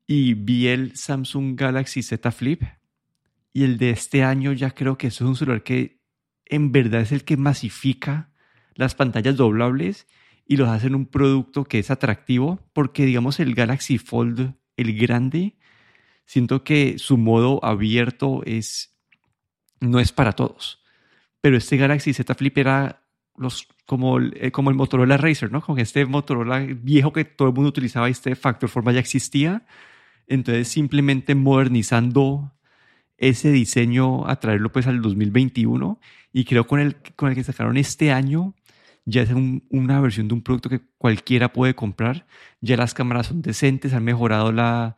y 0.05 0.35
vi 0.35 0.67
el 0.67 0.97
Samsung 0.97 1.57
Galaxy 1.57 2.03
Z 2.03 2.33
Flip 2.33 2.65
y 3.53 3.63
el 3.63 3.79
de 3.79 3.91
este 3.91 4.25
año 4.25 4.53
ya 4.53 4.73
creo 4.73 4.99
que 4.99 5.07
es 5.07 5.21
un 5.21 5.37
celular 5.37 5.63
que 5.63 6.01
en 6.45 6.73
verdad 6.73 7.03
es 7.03 7.13
el 7.13 7.23
que 7.23 7.37
masifica 7.37 8.31
las 8.77 8.95
pantallas 8.95 9.37
doblables 9.37 10.07
y 10.47 10.57
los 10.57 10.69
hacen 10.69 10.95
un 10.95 11.07
producto 11.07 11.65
que 11.65 11.79
es 11.79 11.91
atractivo 11.91 12.61
porque 12.73 13.05
digamos 13.05 13.41
el 13.41 13.55
Galaxy 13.55 13.99
Fold, 13.99 14.55
el 14.77 14.97
grande, 14.97 15.57
siento 16.25 16.63
que 16.63 16.99
su 16.99 17.19
modo 17.19 17.65
abierto 17.65 18.43
es 18.45 18.97
no 19.81 20.01
es 20.01 20.13
para 20.13 20.33
todos. 20.33 20.83
Pero 21.41 21.57
este 21.57 21.77
Galaxy 21.77 22.13
Z 22.13 22.35
Flip 22.35 22.57
era 22.59 23.03
los, 23.37 23.69
como, 23.87 24.19
el, 24.19 24.35
eh, 24.41 24.51
como 24.51 24.71
el 24.71 24.77
Motorola 24.77 25.17
Racer, 25.17 25.53
¿no? 25.53 25.61
Como 25.61 25.79
este 25.79 26.07
Motorola 26.07 26.61
viejo 26.61 27.13
que 27.13 27.25
todo 27.25 27.49
el 27.49 27.55
mundo 27.55 27.69
utilizaba, 27.69 28.09
este 28.09 28.35
factor 28.37 28.69
forma 28.69 28.93
ya 28.93 29.01
existía. 29.01 29.67
Entonces 30.27 30.69
simplemente 30.69 31.35
modernizando 31.35 32.53
ese 33.19 33.51
diseño 33.51 34.29
a 34.29 34.41
traerlo 34.41 34.73
pues 34.73 34.87
al 34.87 35.01
2021 35.01 36.01
y 36.33 36.45
creo 36.45 36.67
con 36.67 36.81
el, 36.81 36.97
con 36.97 37.31
el 37.31 37.35
que 37.35 37.45
sacaron 37.45 37.77
este 37.77 38.13
año 38.13 38.55
ya 39.07 39.23
es 39.23 39.31
una 39.71 40.01
versión 40.01 40.29
de 40.29 40.35
un 40.35 40.43
producto 40.43 40.69
que 40.69 40.83
cualquiera 40.99 41.53
puede 41.53 41.75
comprar, 41.75 42.27
ya 42.61 42.77
las 42.77 42.93
cámaras 42.93 43.29
son 43.29 43.41
decentes, 43.41 43.95
han 43.95 44.05
mejorado 44.05 44.53
la, 44.53 44.97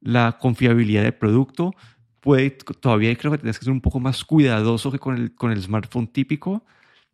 la 0.00 0.38
confiabilidad 0.38 1.02
del 1.02 1.14
producto, 1.14 1.74
puede, 2.20 2.50
todavía 2.50 3.14
creo 3.16 3.32
que 3.32 3.38
tienes 3.38 3.58
que 3.58 3.64
ser 3.64 3.72
un 3.72 3.80
poco 3.80 4.00
más 4.00 4.24
cuidadoso 4.24 4.92
que 4.92 5.00
con 5.00 5.16
el, 5.16 5.34
con 5.34 5.50
el 5.50 5.60
smartphone 5.60 6.06
típico, 6.06 6.64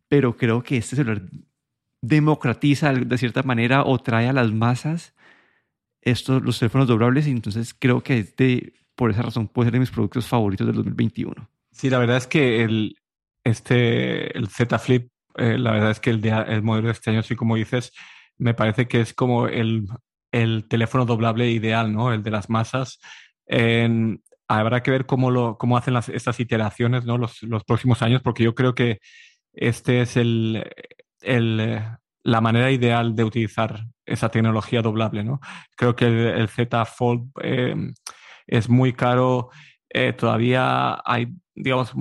pero 0.07 0.37
creo 0.37 0.61
que 0.61 0.77
este 0.77 0.95
celular 0.95 1.23
democratiza 2.01 2.93
de 2.93 3.17
cierta 3.17 3.41
manera 3.41 3.83
o 3.83 3.97
trae 3.97 4.27
a 4.27 4.33
las 4.33 4.51
masas 4.51 5.15
estos, 6.01 6.43
los 6.43 6.59
teléfonos 6.59 6.87
doblables 6.87 7.25
y 7.25 7.31
entonces 7.31 7.73
creo 7.73 8.01
que 8.01 8.19
este, 8.19 8.73
por 8.95 9.09
esa 9.09 9.23
razón 9.23 9.47
puede 9.47 9.67
ser 9.67 9.73
de 9.73 9.79
mis 9.79 9.89
productos 9.89 10.27
favoritos 10.27 10.67
del 10.67 10.75
2021. 10.75 11.49
Sí, 11.71 11.89
la 11.89 11.97
verdad 11.97 12.17
es 12.17 12.27
que 12.27 12.63
el, 12.63 12.95
este, 13.43 14.37
el 14.37 14.47
Z 14.47 14.77
Flip 14.77 15.09
eh, 15.37 15.57
la 15.57 15.71
verdad 15.71 15.91
es 15.91 15.99
que 15.99 16.09
el, 16.11 16.25
el 16.25 16.63
modelo 16.63 16.87
de 16.87 16.93
este 16.93 17.11
año, 17.11 17.23
sí 17.23 17.35
como 17.35 17.55
dices, 17.55 17.93
me 18.37 18.53
parece 18.53 18.87
que 18.87 19.01
es 19.01 19.13
como 19.13 19.47
el, 19.47 19.87
el 20.31 20.67
teléfono 20.67 21.05
doblable 21.05 21.49
ideal, 21.51 21.93
¿no? 21.93 22.13
El 22.13 22.23
de 22.23 22.31
las 22.31 22.49
masas. 22.49 22.99
habrá 24.47 24.83
que 24.83 24.91
ver 24.91 25.05
cómo, 25.05 25.31
lo, 25.31 25.57
cómo 25.57 25.77
hacen 25.77 25.93
las, 25.93 26.09
estas 26.09 26.39
iteraciones 26.39 27.05
¿no? 27.05 27.17
los, 27.17 27.41
los, 27.43 27.63
próximos 27.63 28.01
años, 28.01 28.21
porque 28.21 28.43
yo 28.43 28.53
creo 28.55 28.75
que 28.75 28.99
este 29.53 30.01
es 30.01 30.17
el, 30.17 30.63
el, 31.21 31.81
la 32.23 32.41
manera 32.41 32.71
ideal 32.71 33.15
de 33.15 33.23
utilizar 33.23 33.85
esa 34.05 34.29
tecnología 34.29 34.81
doblable. 34.81 35.23
¿no? 35.23 35.39
Creo 35.75 35.95
que 35.95 36.05
el, 36.05 36.49
Z 36.49 36.85
Fold 36.85 37.29
eh, 37.41 37.75
es 38.47 38.69
muy 38.69 38.93
caro. 38.93 39.49
Eh, 39.89 40.13
todavía 40.13 41.01
hay, 41.05 41.27
digamos, 41.53 41.93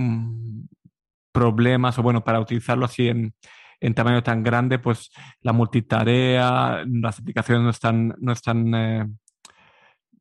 problemas 1.35 1.99
o 1.99 2.03
bueno, 2.03 2.23
para 2.23 2.41
utilizarlo 2.41 2.87
así 2.87 3.09
en, 3.09 3.35
en 3.81 3.95
tamaño 3.95 4.23
tan 4.23 4.43
grande, 4.43 4.79
pues 4.79 5.11
la 5.43 5.53
multitarea, 5.53 6.85
las 6.87 7.19
aplicaciones 7.19 7.65
no 7.65 7.71
están, 7.71 8.15
no 8.21 8.33
están, 8.33 8.75
eh, 8.75 9.07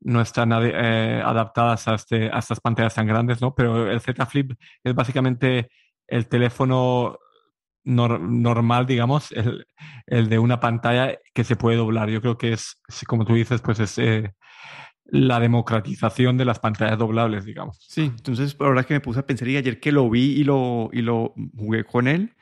no 0.00 0.20
están 0.20 0.52
eh, 0.52 1.22
adaptadas 1.24 1.88
a, 1.88 1.94
este, 1.94 2.30
a 2.30 2.38
estas 2.40 2.60
pantallas 2.60 2.94
tan 2.94 3.06
grandes, 3.06 3.40
¿no? 3.40 3.54
Pero 3.54 3.90
el 3.90 4.00
Z 4.00 4.26
Flip 4.26 4.52
es 4.82 4.94
básicamente 4.94 5.70
el 6.06 6.28
teléfono 6.28 7.18
normal, 7.84 8.86
digamos, 8.86 9.30
el, 9.32 9.66
el, 10.06 10.28
de 10.28 10.38
una 10.38 10.58
pantalla 10.58 11.18
que 11.32 11.44
se 11.44 11.56
puede 11.56 11.76
doblar. 11.76 12.08
Yo 12.10 12.20
creo 12.20 12.38
que 12.38 12.52
es, 12.52 12.80
como 13.06 13.24
tú 13.24 13.34
dices, 13.34 13.60
pues 13.60 13.78
es 13.78 13.98
eh, 13.98 14.34
la 15.06 15.38
democratización 15.40 16.36
de 16.36 16.44
las 16.44 16.58
pantallas 16.58 16.98
doblables, 16.98 17.44
digamos. 17.44 17.78
Sí, 17.88 18.02
entonces 18.02 18.56
ahora 18.58 18.84
que 18.84 18.94
me 18.94 19.00
puse 19.00 19.20
a 19.20 19.26
pensar 19.26 19.48
y 19.48 19.56
ayer 19.56 19.80
que 19.80 19.92
lo 19.92 20.08
vi 20.08 20.32
y 20.32 20.44
lo, 20.44 20.90
y 20.92 21.02
lo 21.02 21.34
jugué 21.56 21.84
con 21.84 22.08
él, 22.08 22.34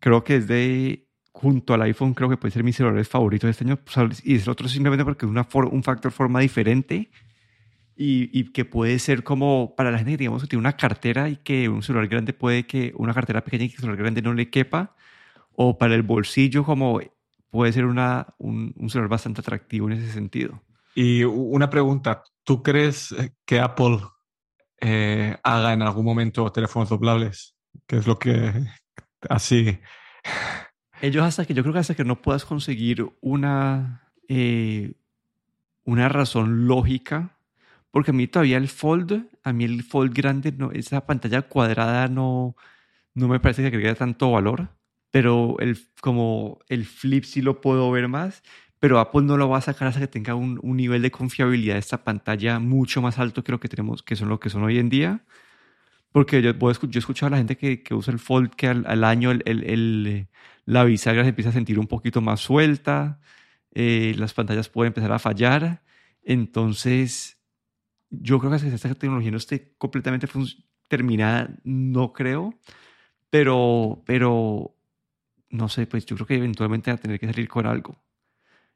creo 0.00 0.24
que 0.24 0.36
es 0.36 0.48
de, 0.48 1.08
junto 1.32 1.74
al 1.74 1.82
iPhone, 1.82 2.14
creo 2.14 2.28
que 2.28 2.36
puede 2.36 2.52
ser 2.52 2.64
mi 2.64 2.72
celular 2.72 3.04
favorito 3.04 3.46
de 3.46 3.52
este 3.52 3.64
año. 3.64 3.78
Pues, 3.78 4.24
y 4.24 4.34
es 4.34 4.48
otro 4.48 4.68
simplemente 4.68 5.04
porque 5.04 5.26
es 5.26 5.30
una 5.30 5.46
un 5.52 5.82
factor 5.82 6.12
forma 6.12 6.40
diferente 6.40 7.10
y, 7.96 8.30
y, 8.38 8.52
que 8.52 8.64
puede 8.64 8.98
ser 8.98 9.22
como 9.22 9.74
para 9.76 9.90
la 9.90 9.98
gente, 9.98 10.16
digamos, 10.16 10.42
que 10.42 10.48
tiene 10.48 10.60
una 10.60 10.76
cartera 10.76 11.28
y 11.28 11.36
que 11.36 11.68
un 11.68 11.82
celular 11.82 12.08
grande 12.08 12.32
puede 12.32 12.66
que 12.66 12.92
una 12.96 13.14
cartera 13.14 13.44
pequeña 13.44 13.64
y 13.64 13.68
que 13.68 13.76
un 13.76 13.80
celular 13.82 13.98
grande 13.98 14.22
no 14.22 14.34
le 14.34 14.50
quepa. 14.50 14.94
O 15.54 15.78
para 15.78 15.94
el 15.94 16.02
bolsillo, 16.02 16.64
como 16.64 17.00
puede 17.50 17.72
ser 17.72 17.84
una, 17.84 18.34
un, 18.38 18.74
un 18.76 18.90
celular 18.90 19.10
bastante 19.10 19.40
atractivo 19.40 19.88
en 19.90 19.98
ese 19.98 20.10
sentido. 20.12 20.62
Y 20.94 21.24
una 21.24 21.70
pregunta, 21.70 22.22
¿tú 22.44 22.62
crees 22.62 23.14
que 23.44 23.60
Apple 23.60 24.00
eh, 24.84 25.36
haga 25.44 25.72
en 25.72 25.82
algún 25.82 26.04
momento 26.04 26.50
teléfonos 26.50 26.88
doblables, 26.88 27.54
que 27.86 27.98
es 27.98 28.06
lo 28.08 28.18
que 28.18 28.52
así. 29.30 29.78
Ellos 31.00 31.22
hasta 31.22 31.44
que 31.44 31.54
yo 31.54 31.62
creo 31.62 31.72
que 31.72 31.78
hasta 31.78 31.94
que 31.94 32.04
no 32.04 32.20
puedas 32.20 32.44
conseguir 32.44 33.06
una, 33.20 34.12
eh, 34.28 34.94
una 35.84 36.08
razón 36.08 36.66
lógica, 36.66 37.38
porque 37.92 38.10
a 38.10 38.14
mí 38.14 38.26
todavía 38.26 38.56
el 38.56 38.68
fold, 38.68 39.28
a 39.44 39.52
mí 39.52 39.64
el 39.64 39.84
fold 39.84 40.12
grande, 40.12 40.50
no, 40.50 40.72
esa 40.72 41.06
pantalla 41.06 41.42
cuadrada 41.42 42.08
no, 42.08 42.56
no 43.14 43.28
me 43.28 43.38
parece 43.38 43.62
que 43.62 43.68
agregue 43.68 43.94
tanto 43.94 44.32
valor, 44.32 44.70
pero 45.12 45.60
el, 45.60 45.78
como 46.00 46.58
el 46.68 46.86
flip 46.86 47.22
sí 47.22 47.40
lo 47.40 47.60
puedo 47.60 47.88
ver 47.92 48.08
más, 48.08 48.42
pero 48.82 48.98
Apple 48.98 49.22
no 49.22 49.36
lo 49.36 49.48
va 49.48 49.58
a 49.58 49.60
sacar 49.60 49.86
hasta 49.86 50.00
que 50.00 50.08
tenga 50.08 50.34
un, 50.34 50.58
un 50.60 50.76
nivel 50.76 51.02
de 51.02 51.12
confiabilidad 51.12 51.74
de 51.74 51.78
esta 51.78 52.02
pantalla 52.02 52.58
mucho 52.58 53.00
más 53.00 53.16
alto 53.20 53.44
que 53.44 53.52
lo 53.52 53.60
que 53.60 53.68
tenemos, 53.68 54.02
que 54.02 54.16
son 54.16 54.28
lo 54.28 54.40
que 54.40 54.50
son 54.50 54.64
hoy 54.64 54.80
en 54.80 54.88
día. 54.88 55.24
Porque 56.10 56.42
yo, 56.42 56.50
yo 56.52 56.68
he 56.68 56.98
escuchado 56.98 57.28
a 57.28 57.30
la 57.30 57.36
gente 57.36 57.56
que, 57.56 57.84
que 57.84 57.94
usa 57.94 58.12
el 58.12 58.18
Fold 58.18 58.50
que 58.56 58.66
al, 58.66 59.04
año 59.04 59.30
el, 59.30 59.44
el, 59.46 60.26
la 60.64 60.82
bisagra 60.82 61.22
se 61.22 61.28
empieza 61.28 61.50
a 61.50 61.52
sentir 61.52 61.78
un 61.78 61.86
poquito 61.86 62.20
más 62.22 62.40
suelta, 62.40 63.20
eh, 63.72 64.16
las 64.18 64.34
pantallas 64.34 64.68
pueden 64.68 64.88
empezar 64.90 65.12
a 65.12 65.20
fallar. 65.20 65.84
Entonces, 66.24 67.38
yo 68.10 68.40
creo 68.40 68.50
que 68.50 68.66
esta 68.66 68.94
tecnología 68.96 69.30
no 69.30 69.36
esté 69.36 69.74
completamente 69.78 70.26
terminada, 70.88 71.50
no 71.62 72.12
creo, 72.12 72.58
pero, 73.30 74.02
pero 74.06 74.74
no 75.50 75.68
sé, 75.68 75.86
pues 75.86 76.04
yo 76.04 76.16
creo 76.16 76.26
que 76.26 76.34
eventualmente 76.34 76.90
va 76.90 76.96
a 76.96 77.00
tener 77.00 77.20
que 77.20 77.26
salir 77.28 77.46
con 77.46 77.66
algo. 77.66 77.96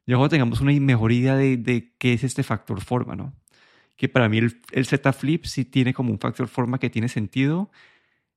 Ya 0.07 0.15
cuando 0.15 0.29
tengamos 0.29 0.61
una 0.61 0.71
mejor 0.79 1.11
idea 1.11 1.35
de, 1.35 1.57
de, 1.57 1.93
qué 1.99 2.13
es 2.13 2.23
este 2.23 2.41
factor 2.41 2.81
forma, 2.81 3.15
¿no? 3.15 3.33
Que 3.97 4.07
para 4.07 4.29
mí 4.29 4.37
el, 4.37 4.61
el 4.71 4.85
Z 4.85 5.11
Flip 5.11 5.43
sí 5.45 5.65
tiene 5.65 5.93
como 5.93 6.11
un 6.11 6.19
factor 6.19 6.47
forma 6.47 6.79
que 6.79 6.89
tiene 6.89 7.09
sentido. 7.09 7.69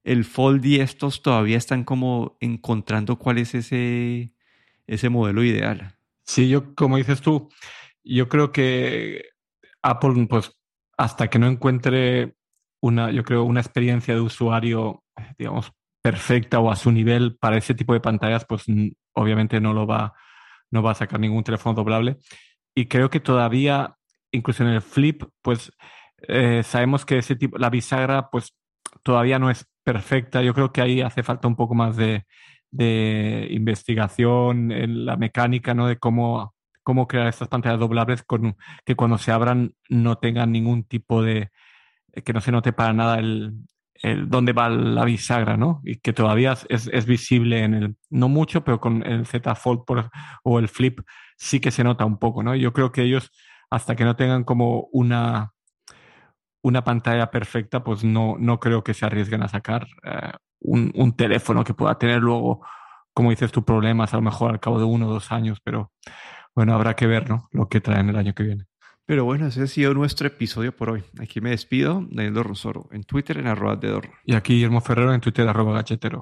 El 0.02 0.24
Fold 0.24 0.64
y 0.66 0.80
estos 0.80 1.22
todavía 1.22 1.56
están 1.56 1.84
como 1.84 2.36
encontrando 2.40 3.18
cuál 3.18 3.38
es 3.38 3.54
ese, 3.54 4.32
ese 4.88 5.08
modelo 5.10 5.44
ideal. 5.44 5.94
Sí, 6.24 6.48
yo, 6.48 6.74
como 6.74 6.96
dices 6.96 7.20
tú, 7.20 7.48
yo 8.02 8.28
creo 8.28 8.50
que 8.50 9.26
Apple, 9.82 10.26
pues, 10.28 10.58
hasta 10.96 11.28
que 11.28 11.38
no 11.38 11.46
encuentre 11.46 12.34
una, 12.80 13.12
yo 13.12 13.22
creo, 13.22 13.44
una 13.44 13.60
experiencia 13.60 14.14
de 14.14 14.20
usuario, 14.20 15.04
digamos, 15.38 15.72
perfecta 16.02 16.58
o 16.58 16.70
a 16.70 16.76
su 16.76 16.90
nivel 16.90 17.36
para 17.36 17.58
ese 17.58 17.74
tipo 17.74 17.92
de 17.92 18.00
pantallas, 18.00 18.44
pues 18.44 18.64
obviamente 19.12 19.60
no 19.60 19.72
lo 19.72 19.86
va, 19.86 20.14
no 20.70 20.82
va 20.82 20.92
a 20.92 20.94
sacar 20.94 21.20
ningún 21.20 21.44
teléfono 21.44 21.74
doblable. 21.74 22.18
Y 22.74 22.86
creo 22.86 23.10
que 23.10 23.20
todavía, 23.20 23.96
incluso 24.32 24.62
en 24.62 24.70
el 24.70 24.82
flip, 24.82 25.24
pues 25.42 25.72
eh, 26.28 26.62
sabemos 26.64 27.04
que 27.04 27.18
ese 27.18 27.36
tipo, 27.36 27.58
la 27.58 27.70
bisagra, 27.70 28.30
pues 28.30 28.54
todavía 29.02 29.38
no 29.38 29.50
es 29.50 29.66
perfecta. 29.84 30.42
Yo 30.42 30.54
creo 30.54 30.72
que 30.72 30.80
ahí 30.82 31.00
hace 31.00 31.22
falta 31.22 31.48
un 31.48 31.56
poco 31.56 31.74
más 31.74 31.96
de, 31.96 32.26
de 32.70 33.48
investigación 33.50 34.72
en 34.72 35.04
la 35.06 35.16
mecánica, 35.16 35.74
¿no? 35.74 35.86
De 35.86 35.98
cómo, 35.98 36.54
cómo 36.82 37.06
crear 37.08 37.28
estas 37.28 37.48
pantallas 37.48 37.80
doblables 37.80 38.22
con 38.22 38.56
que 38.84 38.96
cuando 38.96 39.18
se 39.18 39.32
abran 39.32 39.74
no 39.88 40.18
tengan 40.18 40.52
ningún 40.52 40.84
tipo 40.84 41.22
de, 41.22 41.50
que 42.24 42.32
no 42.32 42.40
se 42.40 42.52
note 42.52 42.72
para 42.72 42.92
nada 42.92 43.18
el, 43.18 43.54
el, 44.02 44.28
dónde 44.28 44.52
va 44.52 44.68
la 44.68 45.04
bisagra, 45.04 45.56
¿no? 45.56 45.80
Y 45.84 45.96
que 46.00 46.12
todavía 46.12 46.56
es, 46.68 46.88
es, 46.92 47.06
visible 47.06 47.64
en 47.64 47.74
el, 47.74 47.96
no 48.10 48.28
mucho, 48.28 48.64
pero 48.64 48.80
con 48.80 49.04
el 49.06 49.26
Z 49.26 49.54
Fold 49.54 49.82
o 50.42 50.58
el 50.58 50.68
Flip 50.68 51.00
sí 51.36 51.60
que 51.60 51.70
se 51.70 51.84
nota 51.84 52.04
un 52.04 52.18
poco, 52.18 52.42
¿no? 52.42 52.54
Yo 52.54 52.72
creo 52.72 52.92
que 52.92 53.02
ellos, 53.02 53.30
hasta 53.70 53.96
que 53.96 54.04
no 54.04 54.16
tengan 54.16 54.44
como 54.44 54.88
una, 54.92 55.52
una 56.62 56.84
pantalla 56.84 57.30
perfecta, 57.30 57.84
pues 57.84 58.04
no, 58.04 58.36
no 58.38 58.60
creo 58.60 58.84
que 58.84 58.94
se 58.94 59.06
arriesguen 59.06 59.42
a 59.42 59.48
sacar 59.48 59.86
eh, 60.04 60.32
un, 60.60 60.92
un, 60.94 61.16
teléfono 61.16 61.64
que 61.64 61.74
pueda 61.74 61.98
tener 61.98 62.20
luego, 62.20 62.66
como 63.14 63.30
dices 63.30 63.52
tú, 63.52 63.64
problemas 63.64 64.12
a 64.14 64.16
lo 64.16 64.22
mejor 64.22 64.50
al 64.50 64.60
cabo 64.60 64.78
de 64.78 64.84
uno 64.84 65.08
o 65.08 65.12
dos 65.12 65.32
años, 65.32 65.58
pero 65.64 65.92
bueno, 66.54 66.74
habrá 66.74 66.94
que 66.96 67.06
ver, 67.06 67.28
¿no? 67.30 67.48
Lo 67.52 67.68
que 67.68 67.80
traen 67.80 68.08
el 68.10 68.16
año 68.16 68.34
que 68.34 68.42
viene. 68.44 68.69
Pero 69.10 69.24
bueno, 69.24 69.48
ese 69.48 69.62
ha 69.62 69.66
sido 69.66 69.92
nuestro 69.92 70.28
episodio 70.28 70.70
por 70.70 70.88
hoy. 70.88 71.02
Aquí 71.18 71.40
me 71.40 71.50
despido, 71.50 72.06
Daniel 72.12 72.44
Rosoro, 72.44 72.88
en 72.92 73.02
Twitter 73.02 73.38
en 73.38 73.48
arroba 73.48 73.74
de 73.74 74.00
Y 74.24 74.36
aquí 74.36 74.52
Guillermo 74.54 74.80
Ferrero 74.80 75.12
en 75.12 75.20
Twitter 75.20 75.48
arroba 75.48 75.72
gachetero. 75.72 76.18